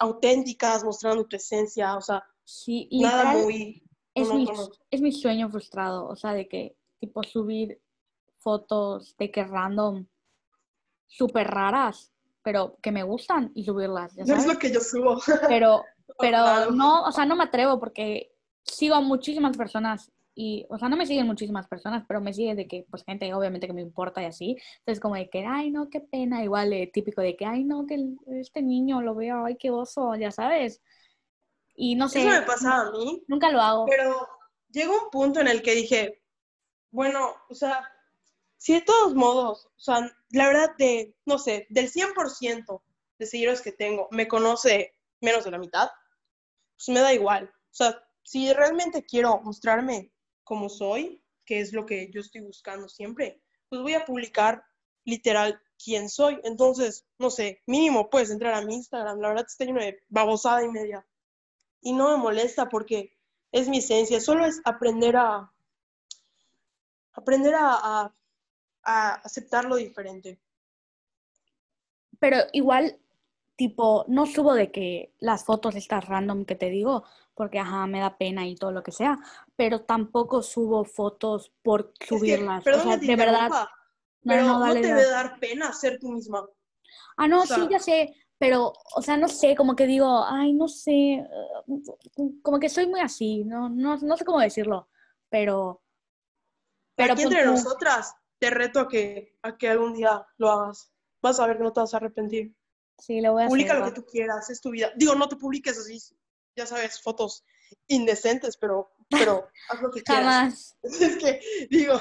[0.00, 3.82] auténticas, mostrando tu esencia, o sea, sí, nada muy...
[4.14, 4.48] Es mi,
[4.90, 7.80] es mi sueño frustrado, o sea, de que, tipo, subir
[8.38, 10.06] fotos de que random,
[11.06, 14.16] súper raras, pero que me gustan y subirlas.
[14.16, 15.20] No es lo que yo subo.
[15.48, 15.84] Pero,
[16.18, 18.32] pero no, o sea, no me atrevo porque
[18.64, 22.56] sigo a muchísimas personas y, o sea, no me siguen muchísimas personas, pero me siguen
[22.56, 24.56] de que, pues, gente obviamente que me importa y así.
[24.78, 26.44] Entonces, como de que, ay, no, qué pena.
[26.44, 27.98] Igual, eh, típico de que, ay, no, que
[28.40, 30.80] este niño lo veo, ay, qué oso, ya sabes.
[31.74, 32.20] Y no sé.
[32.20, 33.24] Eso me pasa a mí.
[33.26, 33.86] Nunca lo hago.
[33.86, 34.28] Pero
[34.70, 36.22] llegó un punto en el que dije,
[36.92, 37.90] bueno, o sea,
[38.56, 42.80] si de todos modos, o sea, la verdad de, no sé, del 100%
[43.18, 45.90] de seguidores que tengo, me conoce menos de la mitad,
[46.76, 47.52] pues me da igual.
[47.52, 50.12] O sea, si realmente quiero mostrarme
[50.48, 54.64] como soy, que es lo que yo estoy buscando siempre, pues voy a publicar
[55.04, 56.40] literal quién soy.
[56.42, 59.20] Entonces, no sé, mínimo puedes entrar a mi Instagram.
[59.20, 61.06] La verdad está lleno de babosada y media.
[61.82, 63.12] Y no me molesta porque
[63.52, 64.22] es mi esencia.
[64.22, 65.52] Solo es aprender a
[67.12, 68.14] aprender a,
[68.84, 70.40] a aceptar lo diferente.
[72.18, 72.98] Pero igual,
[73.58, 77.02] tipo, no subo de que las fotos estas random que te digo,
[77.34, 79.18] porque ajá, me da pena y todo lo que sea,
[79.56, 82.64] pero tampoco subo fotos por subirlas.
[82.64, 83.50] o sea, de verdad.
[84.22, 86.48] pero no, te debe dar pena ser tú misma.
[87.16, 90.68] Ah, no, sí, ya sé, pero, o sea, no sé, como que digo, ay, no
[90.68, 91.26] sé,
[92.42, 94.88] como que soy muy así, no, no, no sé cómo decirlo,
[95.28, 95.82] pero...
[96.94, 100.92] Pero aquí entre nosotras, te reto a que, a que algún día lo hagas.
[101.20, 102.54] Vas a ver que no te vas a arrepentir.
[102.98, 104.90] Sí, lo voy a Publica lo que tú quieras, es tu vida.
[104.96, 106.00] Digo, no te publiques así,
[106.56, 107.44] ya sabes, fotos
[107.86, 110.76] indecentes, pero, pero haz lo que quieras.
[110.82, 111.94] Es que, digo,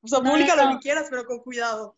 [0.00, 1.96] o sea, publica lo que quieras, pero con cuidado.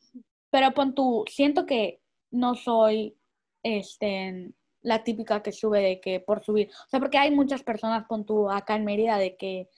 [0.50, 3.16] Pero pon tú, siento que no soy
[3.62, 6.70] este, la típica que sube de que por subir.
[6.86, 9.68] O sea, porque hay muchas personas, pon tú, acá en Mérida, de que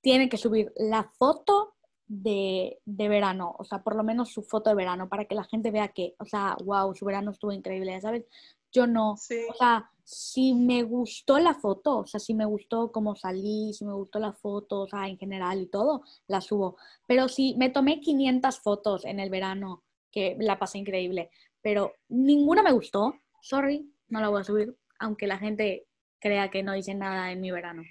[0.00, 1.75] tienen que subir la foto
[2.08, 5.44] de, de, verano, o sea, por lo menos su foto de verano, para que la
[5.44, 8.24] gente vea que, o sea, wow, su verano estuvo increíble, ¿sabes?
[8.72, 13.16] Yo no, o sea, si me gustó la foto, o sea, si me gustó cómo
[13.16, 16.76] salí, si me gustó la foto, o sea, en general y todo, la subo.
[17.06, 22.62] Pero si me tomé 500 fotos en el verano, que la pasé increíble, pero ninguna
[22.62, 25.88] me gustó, sorry, no la voy a subir, aunque la gente
[26.20, 27.82] crea que no hice nada en mi verano.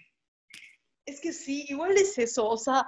[1.06, 2.88] Es que sí, igual es eso, o sea,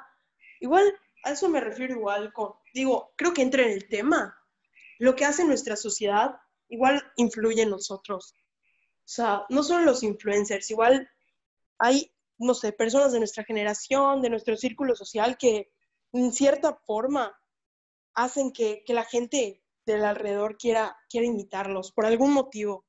[0.62, 0.84] igual
[1.28, 4.38] a eso me refiero igual con, digo, creo que entra en el tema.
[4.98, 6.38] Lo que hace nuestra sociedad
[6.70, 8.34] igual influye en nosotros.
[9.00, 11.10] O sea, no solo los influencers, igual
[11.80, 15.70] hay, no sé, personas de nuestra generación, de nuestro círculo social que
[16.13, 17.38] en cierta forma
[18.13, 22.86] hacen que, la gente del alrededor quiera, quiera imitarlos por algún motivo.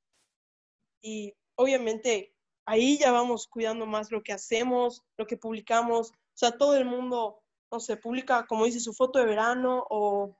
[1.03, 2.35] Y obviamente
[2.67, 6.11] ahí ya vamos cuidando más lo que hacemos, lo que publicamos.
[6.11, 10.37] O sea, todo el mundo no sé, publica, como dice, su foto de verano o,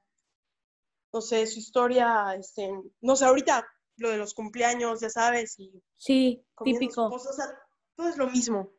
[1.13, 5.83] no sé, su historia, este, no sé, ahorita lo de los cumpleaños, ya sabes, y...
[5.97, 7.07] Sí, típico.
[7.07, 7.47] o sea,
[7.97, 8.71] todo es lo mismo.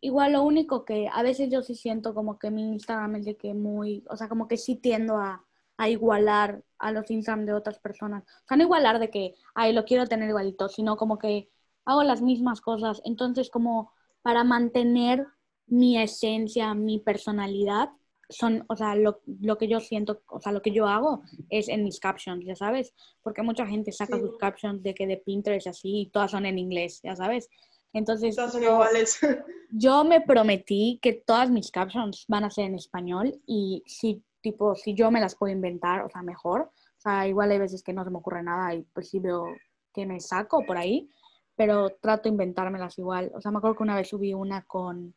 [0.00, 3.36] Igual lo único que a veces yo sí siento como que mi Instagram es de
[3.36, 5.44] que muy, o sea, como que sí tiendo a,
[5.76, 8.24] a igualar a los Instagram de otras personas.
[8.24, 11.50] O sea, no igualar de que, ay, lo quiero tener igualito, sino como que
[11.84, 13.00] hago las mismas cosas.
[13.04, 15.26] Entonces, como para mantener
[15.72, 17.88] mi esencia, mi personalidad,
[18.28, 21.68] son, o sea, lo, lo, que yo siento, o sea, lo que yo hago es
[21.68, 25.66] en mis captions, ya sabes, porque mucha gente saca sus captions de que de Pinterest
[25.66, 27.48] así y todas son en inglés, ya sabes.
[27.94, 29.18] Entonces, todas son iguales.
[29.70, 34.74] yo me prometí que todas mis captions van a ser en español y si, tipo,
[34.74, 36.70] si yo me las puedo inventar, o sea, mejor.
[36.98, 39.46] O sea, igual hay veces que no se me ocurre nada y pues sí veo
[39.94, 41.08] que me saco por ahí,
[41.56, 43.32] pero trato de inventármelas igual.
[43.34, 45.14] O sea, me acuerdo que una vez subí una con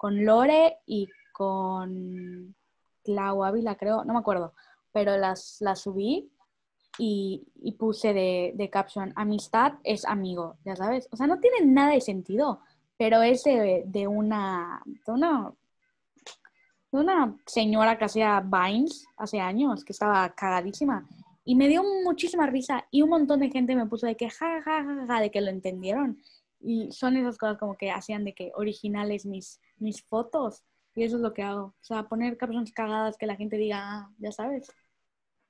[0.00, 2.54] con Lore y con
[3.04, 4.54] Clau Ávila, creo, no me acuerdo,
[4.92, 6.32] pero las, las subí
[6.96, 7.44] y,
[7.78, 11.06] puse de, de, caption, amistad es amigo, ya sabes.
[11.12, 12.60] O sea, no tiene nada de sentido,
[12.96, 15.52] pero es de, de una, de una,
[16.92, 21.06] de una señora que hacía Vines hace años, que estaba cagadísima.
[21.44, 25.20] Y me dio muchísima risa y un montón de gente me puso de que ja,
[25.20, 26.22] de que lo entendieron.
[26.60, 30.62] Y son esas cosas como que hacían de que originales mis, mis fotos.
[30.94, 31.66] Y eso es lo que hago.
[31.66, 34.70] O sea, poner captions cagadas que la gente diga, ah, ya sabes.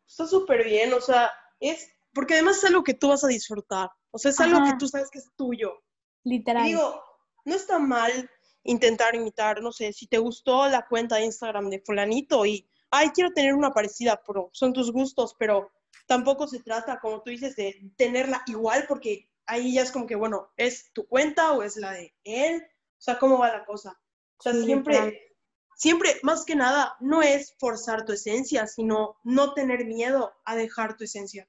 [0.06, 3.90] Está súper bien, o sea, es, porque además es algo que tú vas a disfrutar.
[4.10, 5.82] O sea, es algo que tú sabes que es tuyo.
[6.24, 6.64] Literal.
[6.64, 7.02] digo,
[7.44, 8.28] no está mal
[8.64, 13.10] intentar imitar, no sé, si te gustó la cuenta de Instagram de fulanito y, ay,
[13.10, 15.70] quiero tener una parecida, pero son tus gustos, pero
[16.06, 20.14] tampoco se trata, como tú dices, de tenerla igual porque ahí ya es como que,
[20.14, 22.62] bueno, ¿es tu cuenta o es la de él?
[22.62, 24.00] O sea, ¿cómo va la cosa?
[24.38, 25.34] O sea, siempre,
[25.76, 30.96] siempre, más que nada, no es forzar tu esencia, sino no tener miedo a dejar
[30.96, 31.48] tu esencia.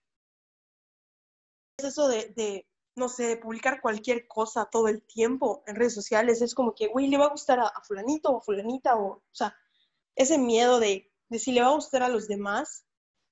[1.78, 6.42] Es eso de, no sé, publicar cualquier cosa todo el tiempo en redes sociales.
[6.42, 9.24] Es como que, güey, le va a gustar a, fulanito o a fulanita, o, o
[9.32, 9.56] sea,
[10.16, 12.84] ese miedo de, de si le va a gustar a los demás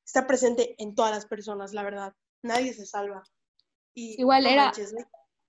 [0.05, 2.15] está presente en todas las personas, la verdad.
[2.43, 3.23] Nadie se salva.
[4.17, 4.71] Igual era,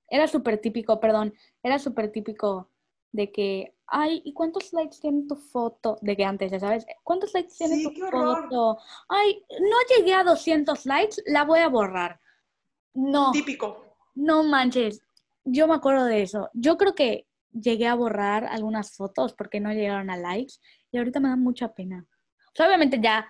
[0.08, 2.70] era súper típico, perdón, era súper típico
[3.12, 5.98] de que, ay, ¿y cuántos likes tiene tu foto?
[6.00, 8.78] De que antes, ya sabes, ¿cuántos likes tiene tu foto?
[9.08, 12.20] Ay, no llegué a 200 likes, la voy a borrar.
[12.94, 13.30] No.
[13.32, 13.96] Típico.
[14.14, 15.02] No manches,
[15.44, 16.50] yo me acuerdo de eso.
[16.52, 20.54] Yo creo que llegué a borrar algunas fotos porque no llegaron a likes
[20.90, 22.06] y ahorita me da mucha pena.
[22.48, 23.26] O sea, obviamente ya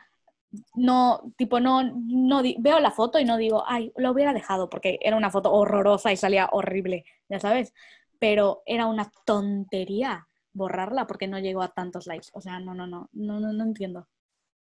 [0.74, 4.98] no, tipo, no, no veo la foto y no digo, ay, lo hubiera dejado porque
[5.00, 7.72] era una foto horrorosa y salía horrible, ya sabes,
[8.18, 12.28] pero era una tontería borrarla porque no llegó a tantos likes.
[12.32, 14.08] O sea, no, no, no, no, no, no entiendo.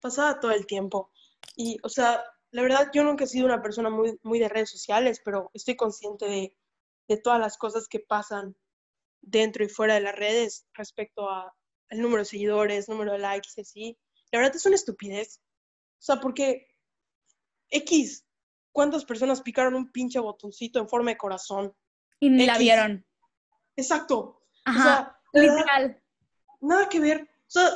[0.01, 1.11] Pasaba todo el tiempo.
[1.57, 4.71] Y, o sea, la verdad, yo nunca he sido una persona muy, muy de redes
[4.71, 6.55] sociales, pero estoy consciente de,
[7.09, 8.57] de todas las cosas que pasan
[9.21, 11.55] dentro y fuera de las redes respecto a
[11.89, 13.99] el número de seguidores, número de likes y así.
[14.31, 15.41] La verdad es una estupidez.
[16.01, 16.67] O sea, porque
[17.69, 18.27] X,
[18.73, 21.77] ¿cuántas personas picaron un pinche botoncito en forma de corazón?
[22.19, 23.07] Y ni la vieron.
[23.77, 24.43] Exacto.
[24.65, 26.03] Ajá, literal.
[26.63, 27.23] nada que ver.
[27.23, 27.69] O sea,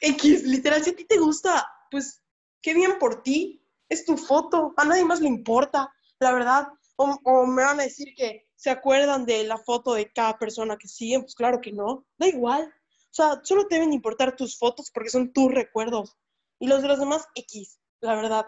[0.00, 2.22] X, literal, si a ti te gusta, pues
[2.62, 3.62] qué bien por ti.
[3.90, 6.68] Es tu foto, a nadie más le importa, la verdad.
[6.96, 10.88] O, me van a decir que se acuerdan de la foto de cada persona que
[10.88, 12.64] siguen, pues claro que no, da igual.
[12.64, 16.16] O sea, solo te deben importar tus fotos porque son tus recuerdos.
[16.58, 18.46] Y los de los demás, X, la verdad.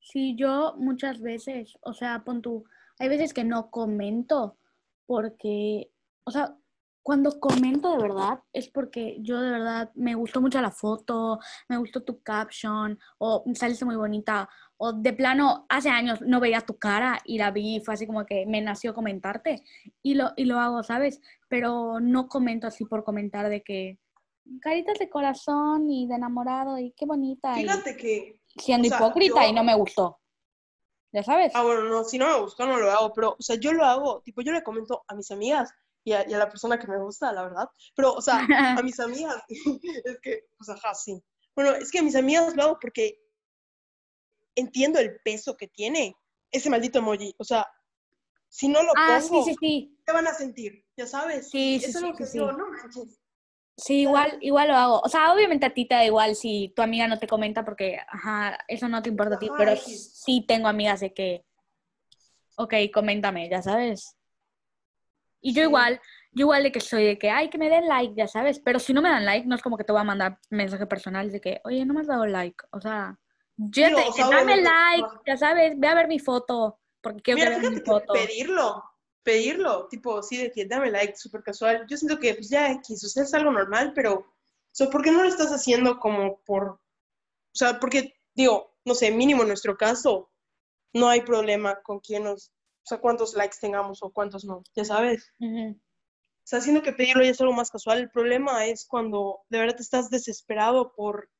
[0.00, 2.64] Sí, yo muchas veces, o sea, pon tú,
[2.98, 4.58] hay veces que no comento
[5.06, 5.90] porque,
[6.24, 6.56] o sea,
[7.04, 11.76] cuando comento de verdad es porque yo de verdad me gustó mucho la foto, me
[11.76, 16.78] gustó tu caption, o saliste muy bonita, o de plano hace años no veía tu
[16.78, 19.62] cara y la vi, fue así como que me nació comentarte
[20.02, 21.20] y lo, y lo hago, ¿sabes?
[21.48, 23.98] Pero no comento así por comentar de que
[24.60, 27.54] caritas de corazón y de enamorado y qué bonita.
[27.54, 28.40] Fíjate que...
[28.56, 30.20] Siendo hipócrita y no me gustó.
[31.12, 31.52] ¿Ya sabes?
[31.54, 33.84] Ah, bueno, no, si no me gustó no lo hago, pero, o sea, yo lo
[33.84, 37.32] hago, tipo, yo le comento a mis amigas y a, la persona que me gusta,
[37.32, 41.22] la verdad, pero, o sea, a mis amigas, es que, pues, ajá, sí.
[41.54, 43.20] Bueno, es que a mis amigas lo hago porque
[44.56, 46.16] entiendo el peso que tiene
[46.50, 47.66] ese maldito emoji, o sea,
[48.48, 49.98] si no lo ah, pongo, sí, sí, sí.
[50.04, 50.84] ¿qué van a sentir?
[50.96, 51.50] ¿Ya sabes?
[51.50, 53.20] Sí, sí, Eso sí, es lo que digo, no manches.
[53.76, 55.00] Sí, igual, igual lo hago.
[55.00, 57.98] O sea, obviamente a ti te da igual si tu amiga no te comenta porque,
[58.08, 61.44] ajá, eso no te importa a ti, pero sí tengo amigas de que,
[62.56, 64.16] ok, coméntame, ya sabes.
[65.40, 66.00] Y yo igual,
[66.32, 68.78] yo igual de que soy de que, ay, que me den like, ya sabes, pero
[68.78, 71.30] si no me dan like, no es como que te voy a mandar mensaje personal
[71.30, 73.18] de que, oye, no me has dado like, o sea,
[73.56, 77.80] yo te dame like, ya sabes, ve a ver mi foto, porque quiero ver mi
[77.80, 78.14] foto.
[78.14, 78.82] Pedirlo,
[79.24, 81.86] pedirlo, tipo, sí, de que dame like, súper casual.
[81.88, 84.26] Yo siento que, pues ya, X, o sea, es algo normal, pero, o
[84.70, 86.78] sea, ¿por qué no lo estás haciendo como por, o
[87.56, 90.30] sea, porque, digo, no sé, mínimo en nuestro caso,
[90.92, 94.84] no hay problema con quién nos, o sea, cuántos likes tengamos o cuántos no, ya
[94.84, 95.32] sabes.
[95.40, 97.98] O sea, siento que pedirlo ya es algo más casual.
[97.98, 101.30] El problema es cuando de verdad estás desesperado por,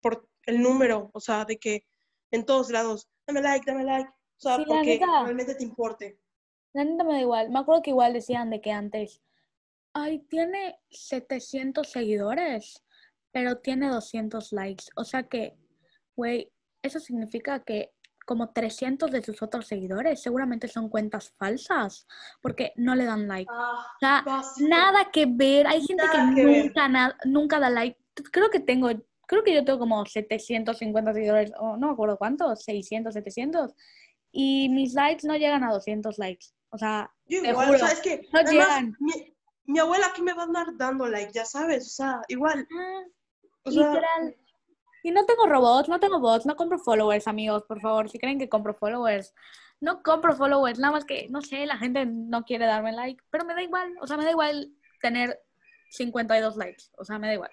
[0.00, 1.84] por el número, o sea, de que
[2.30, 6.20] en todos lados, dame like, dame like, o sea, porque realmente te importe.
[6.76, 7.48] La neta me da igual.
[7.48, 9.22] Me acuerdo que igual decían de que antes,
[9.94, 12.84] ay, tiene 700 seguidores,
[13.32, 14.84] pero tiene 200 likes.
[14.94, 15.56] O sea que,
[16.14, 17.94] güey, eso significa que
[18.26, 22.06] como 300 de sus otros seguidores seguramente son cuentas falsas
[22.42, 23.50] porque no le dan like.
[23.50, 24.24] Ah, o sea,
[24.68, 25.66] nada que ver.
[25.66, 27.98] Hay gente que, nunca, nunca da like.
[28.32, 28.90] Creo que tengo,
[29.26, 33.72] creo que yo tengo como 750 seguidores, o no me acuerdo cuántos, 600, 700.
[34.30, 36.48] Y mis likes no llegan a 200 likes.
[36.76, 38.94] O sea, igual, o sea, es que no llegan.
[39.64, 42.68] Mi, abuela aquí me va a andar dando like, ya sabes, o sea, igual.
[43.64, 44.36] literal.
[45.02, 48.10] y no tengo robots, no tengo bots, no compro followers, amigos, por favor.
[48.10, 49.32] Si creen que compro followers,
[49.80, 53.46] no compro followers, nada más que, no sé, la gente no quiere darme like, pero
[53.46, 55.40] me da igual, o sea, me da igual tener
[55.92, 57.50] 52 likes, o sea, me da igual.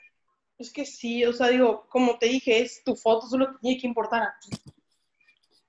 [0.57, 3.87] Es que sí, o sea, digo, como te dije, es tu foto, solo tiene que
[3.87, 4.72] importar a ti.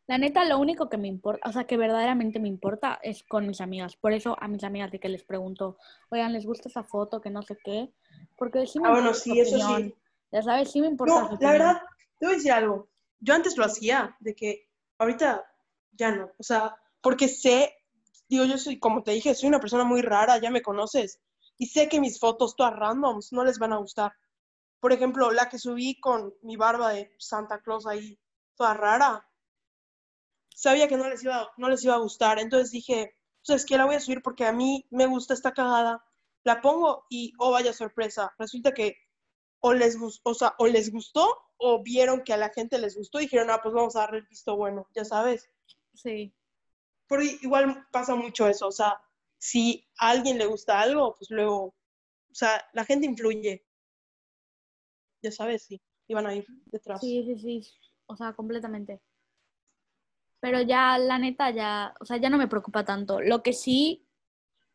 [0.06, 3.46] La neta, lo único que me importa, o sea, que verdaderamente me importa es con
[3.46, 3.96] mis amigas.
[3.96, 5.78] Por eso a mis amigas de que les pregunto,
[6.10, 7.22] oigan, ¿les gusta esa foto?
[7.22, 7.90] Que no sé qué.
[8.36, 9.94] Porque sí me ah, bueno, sí, eso sí.
[10.30, 11.14] Ya sabes, sí me importa.
[11.14, 11.82] No, la verdad,
[12.18, 12.88] te voy a decir algo.
[13.20, 15.42] Yo antes lo hacía, de que ahorita
[15.92, 16.30] ya no.
[16.38, 17.74] O sea, porque sé,
[18.28, 21.20] digo, yo soy, como te dije, soy una persona muy rara, ya me conoces.
[21.56, 24.12] Y sé que mis fotos, todas randoms, no les van a gustar.
[24.80, 28.18] Por ejemplo, la que subí con mi barba de Santa Claus ahí,
[28.54, 29.26] toda rara
[30.54, 32.38] sabía que no les iba, no les iba a gustar.
[32.38, 35.52] Entonces dije, pues es que la voy a subir porque a mí me gusta esta
[35.52, 36.02] cagada.
[36.44, 38.34] La pongo y, oh, vaya sorpresa.
[38.38, 38.96] Resulta que
[39.60, 41.26] o les, gustó, o, sea, o les gustó
[41.56, 44.18] o vieron que a la gente les gustó y dijeron, ah, pues vamos a darle
[44.18, 45.50] el visto bueno, ya sabes.
[45.94, 46.34] Sí.
[47.42, 49.00] Igual pasa mucho eso, o sea,
[49.38, 53.64] si a alguien le gusta algo, pues luego, o sea, la gente influye.
[55.22, 57.00] Ya sabes, sí, iban a ir detrás.
[57.00, 57.70] Sí, sí, sí,
[58.06, 59.00] o sea, completamente
[60.44, 63.18] pero ya la neta ya, o sea, ya no me preocupa tanto.
[63.22, 64.04] Lo que sí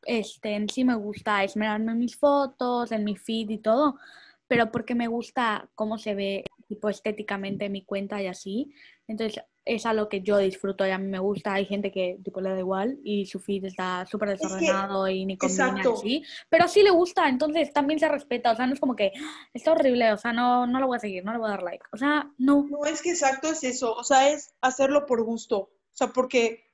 [0.02, 4.00] este, en sí me gusta esmerarme en mis fotos, en mi feed y todo,
[4.48, 8.74] pero porque me gusta cómo se ve tipo estéticamente mi cuenta y así.
[9.08, 11.54] Entonces es algo que yo disfruto y a mí me gusta.
[11.54, 15.38] Hay gente que tipo le da igual y su feed está súper desordenado y ni
[15.38, 18.96] combina así, pero sí le gusta, entonces también se respeta, o sea, no es como
[18.96, 21.48] que ah, está horrible, o sea, no, no lo voy a seguir, no le voy
[21.48, 22.68] a dar like, o sea, no.
[22.70, 26.66] No, es que exacto es eso, o sea, es hacerlo por gusto, o sea, porque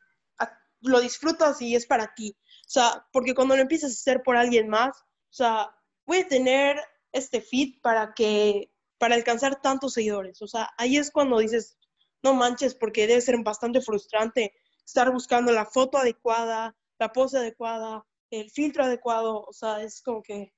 [0.82, 4.38] lo disfrutas y es para ti, o sea, porque cuando lo empiezas a hacer por
[4.38, 5.76] alguien más, o sea,
[6.06, 6.80] voy a tener
[7.12, 11.78] este feed para que, para alcanzar tantos seguidores, o sea, ahí es cuando dices,
[12.26, 14.52] no manches, porque debe ser bastante frustrante
[14.84, 20.24] estar buscando la foto adecuada, la pose adecuada, el filtro adecuado, o sea, es como
[20.24, 20.52] que...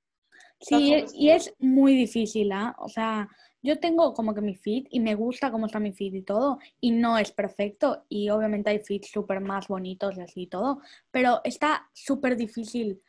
[0.62, 2.76] Sí, y es muy difícil, ¿ah?
[2.80, 3.28] O sea,
[3.62, 6.58] yo tengo como que mi feed y me gusta cómo está mi feed y todo,
[6.80, 10.82] y no es perfecto, y obviamente hay feeds súper más bonitos y así y todo,
[11.12, 13.02] pero está súper difícil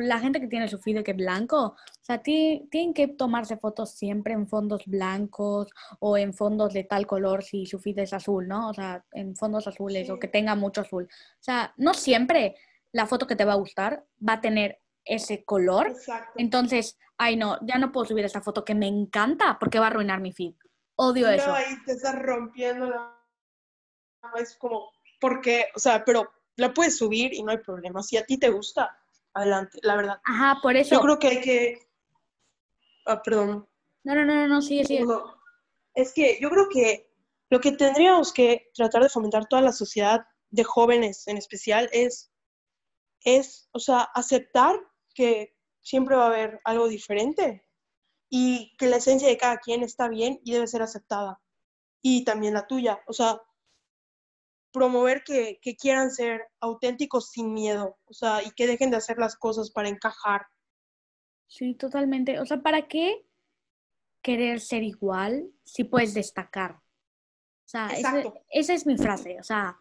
[0.00, 3.92] la gente que tiene su feed que es blanco, o sea, tienen que tomarse fotos
[3.92, 5.68] siempre en fondos blancos
[6.00, 8.70] o en fondos de tal color si su feed es azul, ¿no?
[8.70, 11.08] O sea, en fondos azules o que tenga mucho azul.
[11.10, 12.56] O sea, no siempre
[12.92, 15.94] la foto que te va a gustar va a tener ese color.
[16.36, 19.90] Entonces, ay no, ya no puedo subir esa foto que me encanta porque va a
[19.90, 20.54] arruinar mi feed.
[20.96, 21.48] Odio eso.
[21.48, 23.12] No, ahí te estás rompiendo la...
[24.36, 24.90] Es como,
[25.20, 28.02] porque, o sea, pero la puedes subir y no hay problema.
[28.02, 28.96] Si a ti te gusta,
[29.34, 30.20] adelante, la verdad.
[30.24, 30.94] Ajá, por eso.
[30.94, 31.78] Yo creo que hay que...
[33.06, 33.68] Ah, perdón.
[34.04, 35.04] No, no, no, no, sigue, sigue.
[35.94, 37.10] Es que yo creo que
[37.50, 42.32] lo que tendríamos que tratar de fomentar toda la sociedad de jóvenes en especial es,
[43.24, 44.76] es, o sea, aceptar
[45.14, 47.66] que siempre va a haber algo diferente
[48.30, 51.40] y que la esencia de cada quien está bien y debe ser aceptada.
[52.02, 53.00] Y también la tuya.
[53.06, 53.40] O sea,
[54.74, 59.36] promover que, quieran ser auténticos sin miedo, o sea, y que dejen de hacer las
[59.36, 60.48] cosas para encajar.
[61.46, 62.40] Sí, totalmente.
[62.40, 63.24] O sea, ¿para qué
[64.20, 66.72] querer ser igual si puedes destacar?
[66.72, 67.88] O sea,
[68.50, 69.78] esa es mi frase, o sea,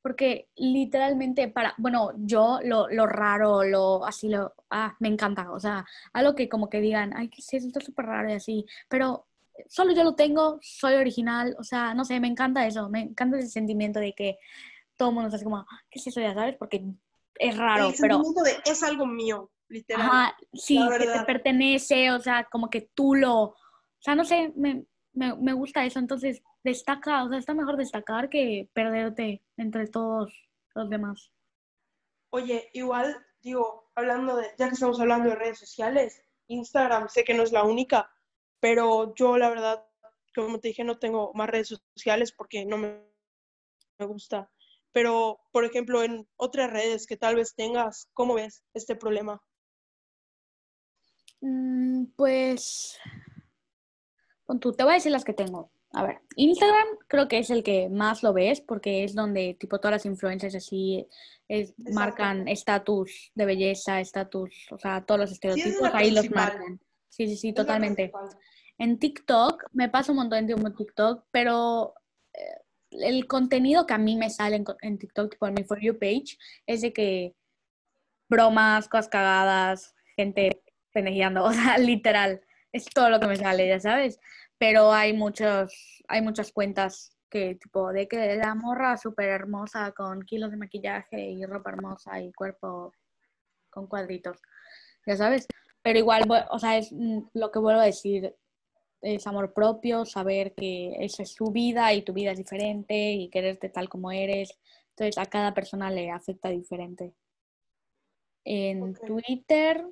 [0.00, 5.58] porque literalmente para, bueno, yo lo, lo raro, lo así, lo, ah, me encanta, o
[5.58, 8.64] sea, algo que como que digan, ay, que sí, esto es súper raro y así,
[8.88, 9.26] pero
[9.68, 13.38] solo yo lo tengo, soy original, o sea, no sé, me encanta eso, me encanta
[13.38, 14.38] ese sentimiento de que
[14.96, 16.20] todo el mundo se hace como, ¿qué es eso?
[16.20, 16.84] Ya sabes, porque
[17.38, 18.18] es raro, el pero...
[18.18, 20.06] De es algo mío, literal.
[20.06, 23.34] Ajá, sí, que te pertenece, o sea, como que tú lo...
[23.42, 23.56] O
[24.00, 28.28] sea, no sé, me, me, me gusta eso, entonces destaca, o sea, está mejor destacar
[28.28, 30.32] que perderte entre todos
[30.74, 31.32] los demás.
[32.30, 37.34] Oye, igual, digo, hablando de, ya que estamos hablando de redes sociales, Instagram sé que
[37.34, 38.10] no es la única,
[38.60, 39.84] pero yo la verdad,
[40.34, 43.02] como te dije, no tengo más redes sociales porque no me,
[43.98, 44.50] gusta.
[44.92, 49.42] Pero, por ejemplo, en otras redes que tal vez tengas, ¿cómo ves este problema?
[51.40, 52.98] Mm, pues,
[54.44, 55.70] con tú, te voy a decir las que tengo.
[55.92, 59.78] A ver, Instagram creo que es el que más lo ves porque es donde tipo
[59.78, 61.06] todas las influencias así
[61.92, 66.80] marcan estatus de belleza, estatus, o sea, todos los estereotipos ahí los marcan.
[67.08, 68.12] Sí, sí, sí, totalmente.
[68.78, 71.94] En TikTok, me paso un montón de tiempo en TikTok, pero
[72.34, 75.98] eh, el contenido que a mí me sale en, TikTok, tipo en mi For You
[75.98, 76.36] page,
[76.66, 77.34] es de que
[78.28, 82.42] bromas, cosas cagadas, gente pendejeando, o sea, literal,
[82.72, 84.18] es todo lo que me sale, ya sabes.
[84.58, 90.22] Pero hay muchos, hay muchas cuentas que tipo de que la morra súper hermosa con
[90.22, 92.92] kilos de maquillaje y ropa hermosa y cuerpo
[93.70, 94.40] con cuadritos,
[95.06, 95.46] ya sabes.
[95.86, 98.34] Pero igual, o sea, es mm, lo que vuelvo a decir,
[99.00, 103.30] es amor propio, saber que esa es su vida y tu vida es diferente y
[103.30, 104.58] quererte tal como eres.
[104.90, 107.14] Entonces, a cada persona le afecta diferente.
[108.44, 109.86] En Twitter,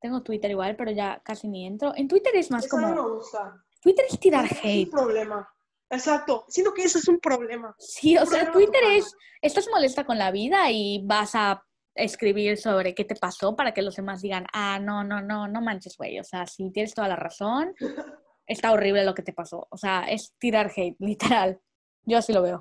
[0.00, 1.92] tengo Twitter igual, pero ya casi ni entro.
[1.94, 2.88] En Twitter es más como...
[2.88, 3.62] No gusta.
[3.82, 4.64] Twitter es tirar hate.
[4.64, 5.54] Es un problema.
[5.90, 6.46] Exacto.
[6.48, 7.76] Siento que eso es un problema.
[7.78, 9.14] Sí, o sea, Twitter es...
[9.42, 11.62] Estás molesta con la vida y vas a
[11.94, 15.60] escribir sobre qué te pasó para que los demás digan, ah, no, no, no, no
[15.60, 16.18] manches, güey.
[16.18, 17.74] O sea, si tienes toda la razón,
[18.46, 19.66] está horrible lo que te pasó.
[19.70, 21.60] O sea, es tirar hate, literal.
[22.04, 22.60] Yo así lo veo.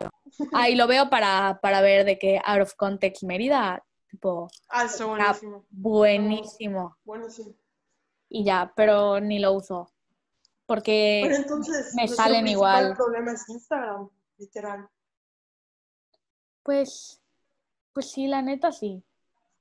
[0.53, 4.85] Ah, y lo veo para, para ver de que out of context Mérida, tipo, ah,
[4.85, 5.65] está buenísimo.
[5.69, 6.97] buenísimo.
[7.03, 7.55] Buenísimo.
[8.29, 9.91] Y ya, pero ni lo uso.
[10.65, 11.43] Porque
[11.95, 12.91] me salen igual.
[12.91, 14.87] El problema es Instagram, literal.
[16.63, 17.21] Pues,
[17.91, 19.03] pues sí, la neta sí.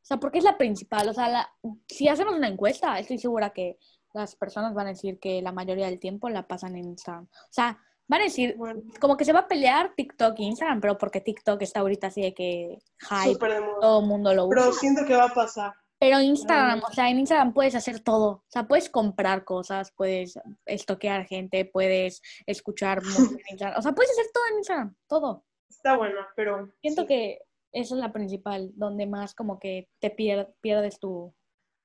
[0.03, 1.09] O sea, porque es la principal.
[1.09, 1.49] O sea,
[1.89, 3.79] si hacemos una encuesta, estoy segura que
[4.13, 7.25] las personas van a decir que la mayoría del tiempo la pasan en Instagram.
[7.25, 7.79] O sea,
[8.09, 11.23] Van a decir, Bueno, como que se va a pelear TikTok e Instagram, pero porque
[11.23, 13.81] TikTok está ahorita así de que hype, de moda.
[13.81, 14.57] todo el mundo lo usa.
[14.61, 15.73] Pero siento que va a pasar.
[15.99, 18.29] Pero Instagram, o sea, en Instagram puedes hacer todo.
[18.31, 23.79] O sea, puedes comprar cosas, puedes estoquear gente, puedes escuchar música en Instagram.
[23.79, 25.45] O sea, puedes hacer todo en Instagram, todo.
[25.71, 27.09] Está buena, pero Siento sí.
[27.09, 27.39] que
[27.73, 31.35] esa es la principal, donde más como que te pier- pierdes tu,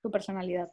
[0.01, 0.71] tu personalidad.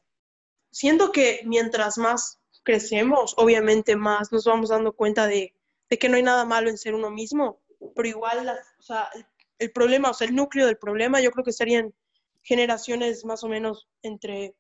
[0.71, 5.55] siento que mientras más crecemos, obviamente más nos vamos dando cuenta de,
[5.91, 7.61] de que no hay nada malo en ser uno mismo,
[7.95, 9.25] pero igual, las- o sea, el,
[9.59, 11.95] el problema, o sea, el núcleo del problema, yo creo que serían
[12.43, 14.55] generaciones más o menos entre,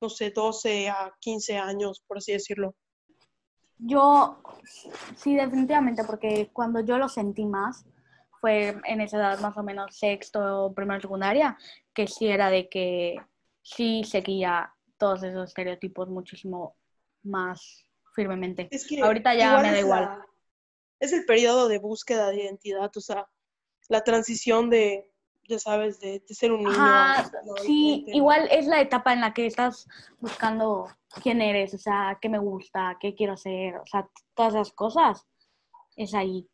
[0.00, 2.74] no sé, 12 a 15 años, por así decirlo.
[3.78, 4.40] Yo,
[5.16, 7.84] sí, definitivamente, porque cuando yo lo sentí más
[8.40, 11.56] fue en esa edad más o menos sexto, primero, secundaria,
[11.92, 13.16] que sí era de que
[13.62, 16.76] sí seguía todos esos estereotipos muchísimo
[17.22, 18.68] más firmemente.
[18.70, 20.02] Es que Ahorita ya me da igual.
[20.02, 20.26] la-
[21.00, 23.28] es el periodo de búsqueda de identidad, o sea,
[23.88, 25.08] la transición de,
[25.48, 27.30] ya sabes, de, de ser un niño Ajá,
[27.64, 29.86] sí, igual es la etapa en la que estás
[30.18, 30.88] buscando
[31.22, 35.24] quién eres, o sea, qué me gusta, qué quiero hacer, o sea, todas esas cosas,
[35.96, 36.48] es ahí.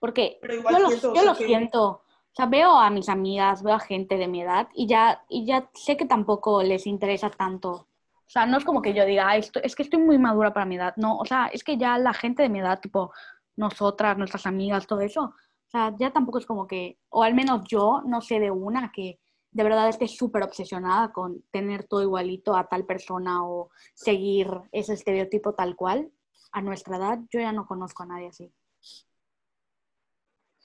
[0.00, 2.02] Porque yo lo, siento, o yo sea, lo que- siento, o
[2.34, 5.68] sea, veo a mis amigas, veo a gente de mi edad y ya, y ya
[5.74, 7.70] sé que tampoco les interesa tanto.
[7.72, 10.52] O sea, no es como que yo diga, "Ay, esto- es que estoy muy madura
[10.52, 10.94] para mi edad.
[10.96, 13.12] No, o sea, es que ya la gente de mi edad, tipo
[13.56, 17.62] nosotras, nuestras amigas, todo eso, o sea, ya tampoco es como que, o al menos
[17.68, 19.18] yo no sé de una que
[19.52, 24.94] de verdad esté súper obsesionada con tener todo igualito a tal persona o seguir ese
[24.94, 26.10] estereotipo tal cual.
[26.52, 28.52] A nuestra edad, yo ya no conozco a nadie así.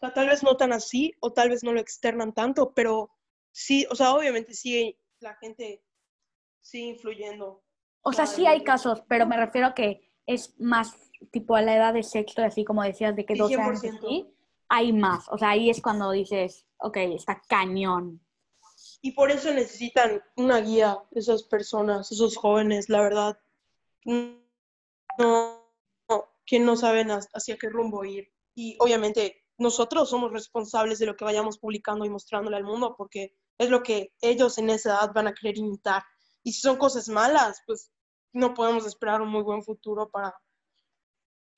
[0.05, 3.11] Sea, tal vez no tan así, o tal vez no lo externan tanto, pero
[3.51, 5.83] sí, o sea, obviamente sigue, la gente
[6.61, 7.63] sigue influyendo.
[8.01, 10.95] O sea, sí hay casos, pero me refiero a que es más
[11.31, 13.97] tipo a la edad de sexto, así como decías, de que Sí, 12 años 100%.
[13.97, 14.35] así,
[14.69, 15.27] hay más.
[15.29, 18.21] O sea, ahí es cuando dices, ok, está cañón.
[19.01, 23.39] Y por eso necesitan una guía, esas personas, esos jóvenes, la verdad.
[24.03, 24.37] No,
[25.17, 28.31] no, que no saben hacia qué rumbo ir.
[28.55, 33.35] Y obviamente nosotros somos responsables de lo que vayamos publicando y mostrándole al mundo, porque
[33.57, 36.03] es lo que ellos en esa edad van a querer imitar.
[36.43, 37.91] Y si son cosas malas, pues
[38.33, 40.35] no podemos esperar un muy buen futuro para,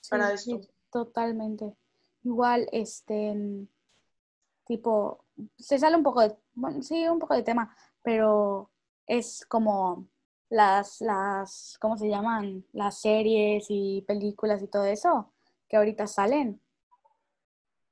[0.10, 0.62] para Sí, esto.
[0.62, 1.76] sí, totalmente.
[2.24, 3.68] Igual, este,
[4.66, 5.26] tipo,
[5.58, 8.70] se sale un poco de, bueno, sí, un poco de tema, pero
[9.08, 10.08] es como
[10.50, 12.66] las, las, ¿cómo se llaman?
[12.74, 15.34] Las series y películas y todo eso
[15.68, 16.62] que ahorita salen,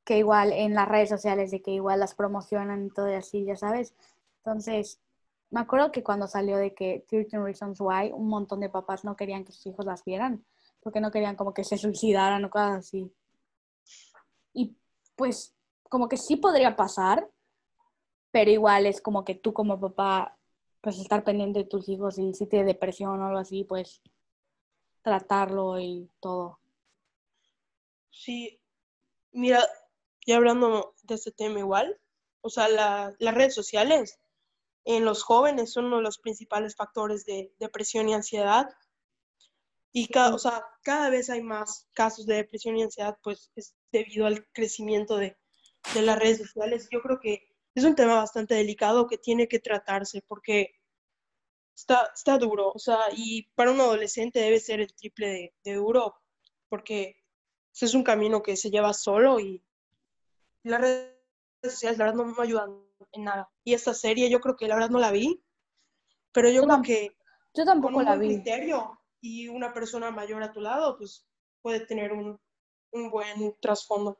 [0.06, 3.44] que igual en las redes sociales, de que igual las promocionan y todo y así,
[3.44, 3.94] ya sabes.
[4.38, 5.02] Entonces,
[5.50, 9.16] me acuerdo que cuando salió de que 13 Reasons Why, un montón de papás no
[9.16, 10.46] querían que sus hijos las vieran,
[10.82, 13.12] porque no querían como que se suicidaran o cosas así.
[14.54, 14.76] Y
[15.16, 15.56] pues
[15.90, 17.30] como que sí podría pasar,
[18.32, 20.38] pero igual es como que tú como papá,
[20.82, 24.02] pues estar pendiente de tus hijos y si tiene depresión o algo así, pues
[25.02, 26.60] tratarlo y todo.
[28.12, 28.60] Sí,
[29.32, 29.64] mira,
[30.26, 32.00] y hablando de este tema igual,
[32.42, 34.20] o sea, la- las redes sociales
[34.86, 38.70] en los jóvenes son uno de los principales factores de depresión y ansiedad.
[39.94, 43.76] Y cada, o sea, cada vez hay más casos de depresión y ansiedad, pues es
[43.92, 45.38] debido al crecimiento de,
[45.96, 46.88] de las redes sociales.
[46.92, 50.76] Yo creo que es un tema bastante delicado que tiene que tratarse porque
[51.76, 55.74] está, está duro, o sea, y para un adolescente debe ser el triple de, de
[55.76, 56.16] duro
[56.70, 57.18] porque
[57.74, 59.64] ese es un camino que se lleva solo y
[60.70, 61.14] las redes
[61.64, 62.82] sociales, la verdad, no me ayudan
[63.14, 63.50] en nada.
[63.64, 65.44] Y esta serie, yo creo que la verdad no la vi,
[66.34, 67.10] pero yo Yo creo que
[67.54, 68.28] Yo tampoco la vi.
[68.28, 71.26] criterio y una persona mayor a tu lado, pues
[71.62, 72.40] puede tener un,
[72.92, 74.20] un buen trasfondo.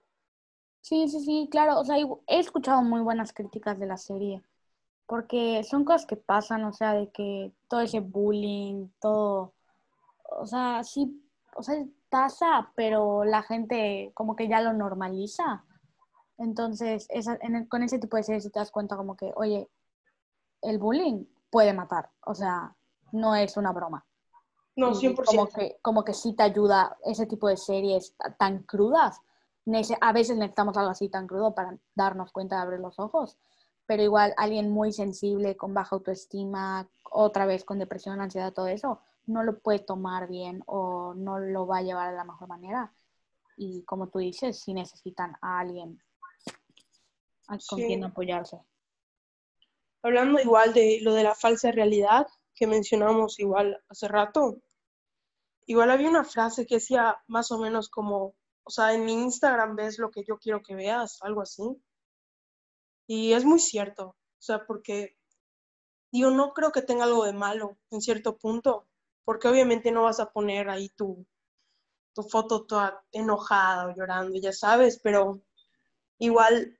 [0.82, 1.80] Sí, sí, sí, claro.
[1.80, 4.44] O sea, he escuchado muy buenas críticas de la serie,
[5.08, 9.54] porque son cosas que pasan, o sea, de que todo ese bullying, todo,
[10.40, 11.24] o sea, sí,
[11.56, 11.76] o sea,
[12.10, 15.66] pasa, pero la gente como que ya lo normaliza.
[16.38, 19.70] Entonces, esa- en el- con ese tipo de series te das cuenta como que, oye,
[20.62, 22.76] el bullying puede matar, o sea,
[23.12, 24.06] no es una broma.
[24.76, 25.26] No, Y 100%.
[25.26, 29.22] como que, como que sí te ayuda ese tipo de series ta- tan crudas.
[30.02, 33.38] A veces necesitamos algo así tan crudo para darnos cuenta de abrir los ojos,
[33.88, 39.00] pero igual alguien muy sensible, con baja autoestima, otra vez con depresión, ansiedad, todo eso,
[39.28, 42.92] no lo puede tomar bien o no lo va a llevar de la mejor manera.
[43.58, 46.00] Y como tú dices, sí necesitan a alguien
[47.48, 47.86] con Sí.
[47.88, 48.60] quien apoyarse.
[50.02, 54.62] Hablando igual de lo de la falsa realidad que mencionamos igual hace rato,
[55.66, 58.36] igual había una frase que decía más o menos como
[58.66, 61.64] o sea, en mi Instagram ves lo que yo quiero que veas, algo así.
[63.08, 65.16] Y es muy cierto, o sea, porque
[66.12, 68.88] digo, no creo que tenga algo de malo en cierto punto,
[69.24, 71.26] porque obviamente no vas a poner ahí tu,
[72.14, 75.40] tu foto toda enojada o llorando, ya sabes, pero
[76.18, 76.80] igual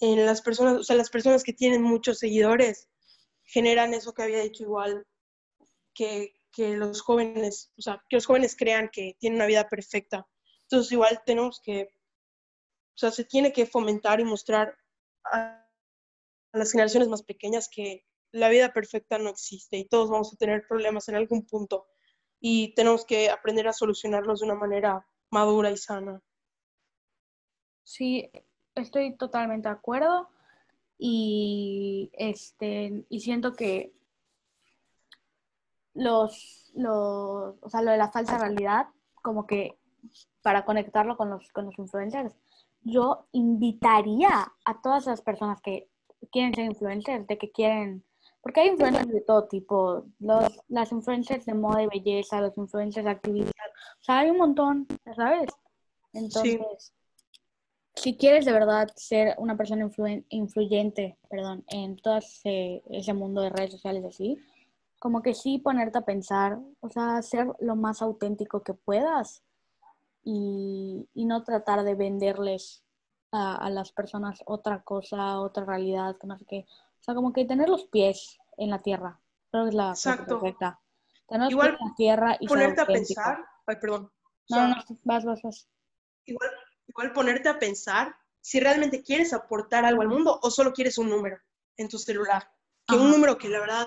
[0.00, 2.88] en las personas, o sea, las personas que tienen muchos seguidores
[3.44, 5.06] generan eso que había dicho igual,
[5.94, 10.26] que, que los jóvenes, o sea, que los jóvenes crean que tienen una vida perfecta.
[10.62, 14.76] Entonces igual tenemos que, o sea, se tiene que fomentar y mostrar
[15.24, 15.66] a
[16.52, 20.64] las generaciones más pequeñas que la vida perfecta no existe y todos vamos a tener
[20.68, 21.88] problemas en algún punto
[22.40, 26.22] y tenemos que aprender a solucionarlos de una manera madura y sana.
[27.84, 28.30] Sí,
[28.80, 30.28] estoy totalmente de acuerdo
[30.98, 33.92] y este y siento que
[35.94, 38.88] los, los o sea, lo de la falsa realidad
[39.22, 39.78] como que
[40.42, 42.34] para conectarlo con los con los influencers
[42.82, 45.88] yo invitaría a todas las personas que
[46.30, 48.04] quieren ser influencers de que quieren
[48.42, 53.06] porque hay influencers de todo tipo, los, las influencers de moda y belleza, los influencers
[53.06, 53.66] activistas,
[54.00, 55.50] o sea, hay un montón, ¿sabes?
[56.12, 56.94] Entonces,
[57.94, 59.88] si quieres de verdad ser una persona
[60.28, 64.38] influyente, perdón, en todo ese, ese mundo de redes sociales así,
[64.98, 69.42] como que sí ponerte a pensar, o sea, ser lo más auténtico que puedas
[70.22, 72.84] y, y no tratar de venderles
[73.32, 76.66] a, a, las personas otra cosa, otra realidad, que no sé qué.
[77.00, 79.18] O sea, como que tener los pies en la tierra.
[79.50, 79.94] Creo que es la
[80.26, 80.80] perfecta.
[81.26, 83.44] Tener Igual, los pies en la tierra y ponerte a pensar.
[83.66, 84.10] Ay, perdón.
[84.50, 84.74] No, no,
[85.04, 85.68] vas, vas, vas.
[86.26, 86.50] Igual,
[86.90, 91.08] igual ponerte a pensar si realmente quieres aportar algo al mundo o solo quieres un
[91.08, 91.38] número
[91.76, 92.50] en tu celular.
[92.86, 93.86] Que un número que la verdad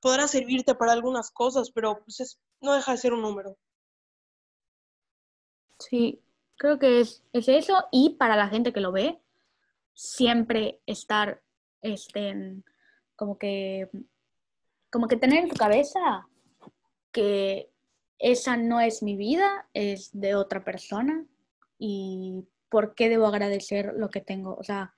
[0.00, 3.56] podrá servirte para algunas cosas, pero pues es, no deja de ser un número.
[5.78, 6.20] Sí,
[6.56, 7.84] creo que es, es eso.
[7.92, 9.20] Y para la gente que lo ve,
[9.94, 11.42] siempre estar
[11.82, 12.62] este,
[13.16, 13.90] como que,
[14.90, 16.26] como que tener en tu cabeza
[17.12, 17.70] que
[18.18, 21.26] esa no es mi vida, es de otra persona
[21.78, 24.56] y por qué debo agradecer lo que tengo.
[24.56, 24.94] O sea,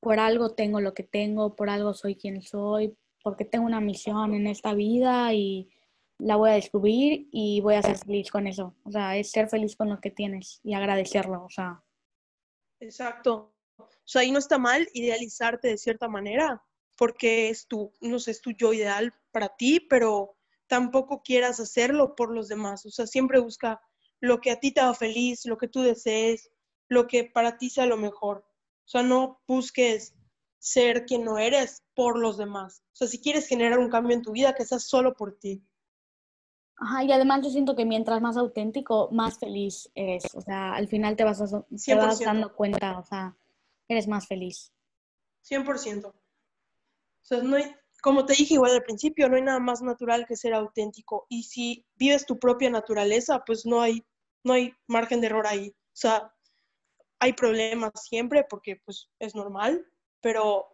[0.00, 4.34] por algo tengo lo que tengo, por algo soy quien soy, porque tengo una misión
[4.34, 5.70] en esta vida y
[6.18, 8.74] la voy a descubrir y voy a ser feliz con eso.
[8.84, 11.44] O sea, es ser feliz con lo que tienes y agradecerlo.
[11.44, 11.82] O sea.
[12.80, 13.54] Exacto.
[13.78, 16.62] O sea, ahí no está mal idealizarte de cierta manera,
[16.96, 22.14] porque es tu, no sé, es tu yo ideal para ti, pero tampoco quieras hacerlo
[22.14, 22.84] por los demás.
[22.86, 23.80] O sea, siempre busca
[24.20, 26.50] lo que a ti te haga feliz, lo que tú desees,
[26.88, 28.46] lo que para ti sea lo mejor.
[28.84, 30.14] O sea, no busques
[30.58, 32.82] ser quien no eres por los demás.
[32.92, 35.62] O sea, si quieres generar un cambio en tu vida, que sea solo por ti.
[36.76, 40.24] Ajá, y además yo siento que mientras más auténtico, más feliz eres.
[40.34, 43.36] O sea, al final te vas, a, te vas dando cuenta, o sea,
[43.88, 44.72] eres más feliz.
[45.48, 46.06] 100%.
[46.06, 46.14] O
[47.22, 47.74] sea, no hay,
[48.04, 51.24] como te dije igual al principio, no hay nada más natural que ser auténtico.
[51.30, 54.04] Y si vives tu propia naturaleza, pues no hay,
[54.42, 55.70] no hay margen de error ahí.
[55.70, 56.30] O sea,
[57.18, 59.86] hay problemas siempre porque pues es normal,
[60.20, 60.66] pero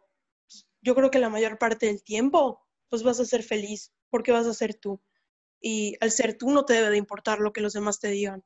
[0.83, 4.49] yo creo que la mayor parte del tiempo pues vas a ser feliz porque vas
[4.49, 5.01] a ser tú.
[5.61, 8.43] Y al ser tú no te debe de importar lo que los demás te digan.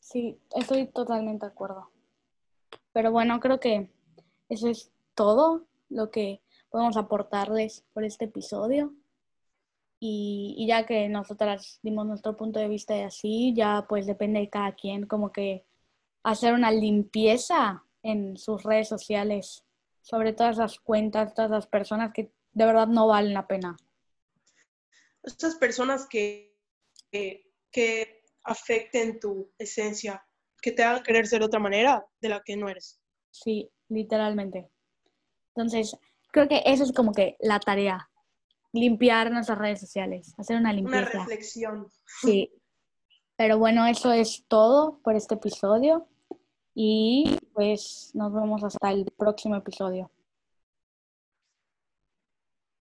[0.00, 1.90] Sí, estoy totalmente de acuerdo.
[2.92, 3.90] Pero bueno, creo que
[4.48, 8.94] eso es todo lo que podemos aportarles por este episodio.
[10.00, 14.48] Y, ya que nosotras dimos nuestro punto de vista y así, ya pues depende de
[14.48, 15.64] cada quien como que
[16.22, 19.64] hacer una limpieza en sus redes sociales
[20.02, 23.76] sobre todas las cuentas, todas las personas que de verdad no valen la pena.
[25.24, 26.56] Estas personas que,
[27.10, 30.24] que, que afecten tu esencia,
[30.62, 33.00] que te hagan querer ser de otra manera de la que no eres.
[33.30, 34.70] Sí, literalmente.
[35.54, 35.96] Entonces,
[36.30, 38.10] creo que eso es como que la tarea,
[38.72, 41.10] limpiar nuestras redes sociales, hacer una limpieza.
[41.10, 41.88] Una reflexión.
[42.20, 42.52] Sí.
[43.36, 46.08] Pero bueno, eso es todo por este episodio
[46.74, 50.10] y pues nos vemos hasta el próximo episodio.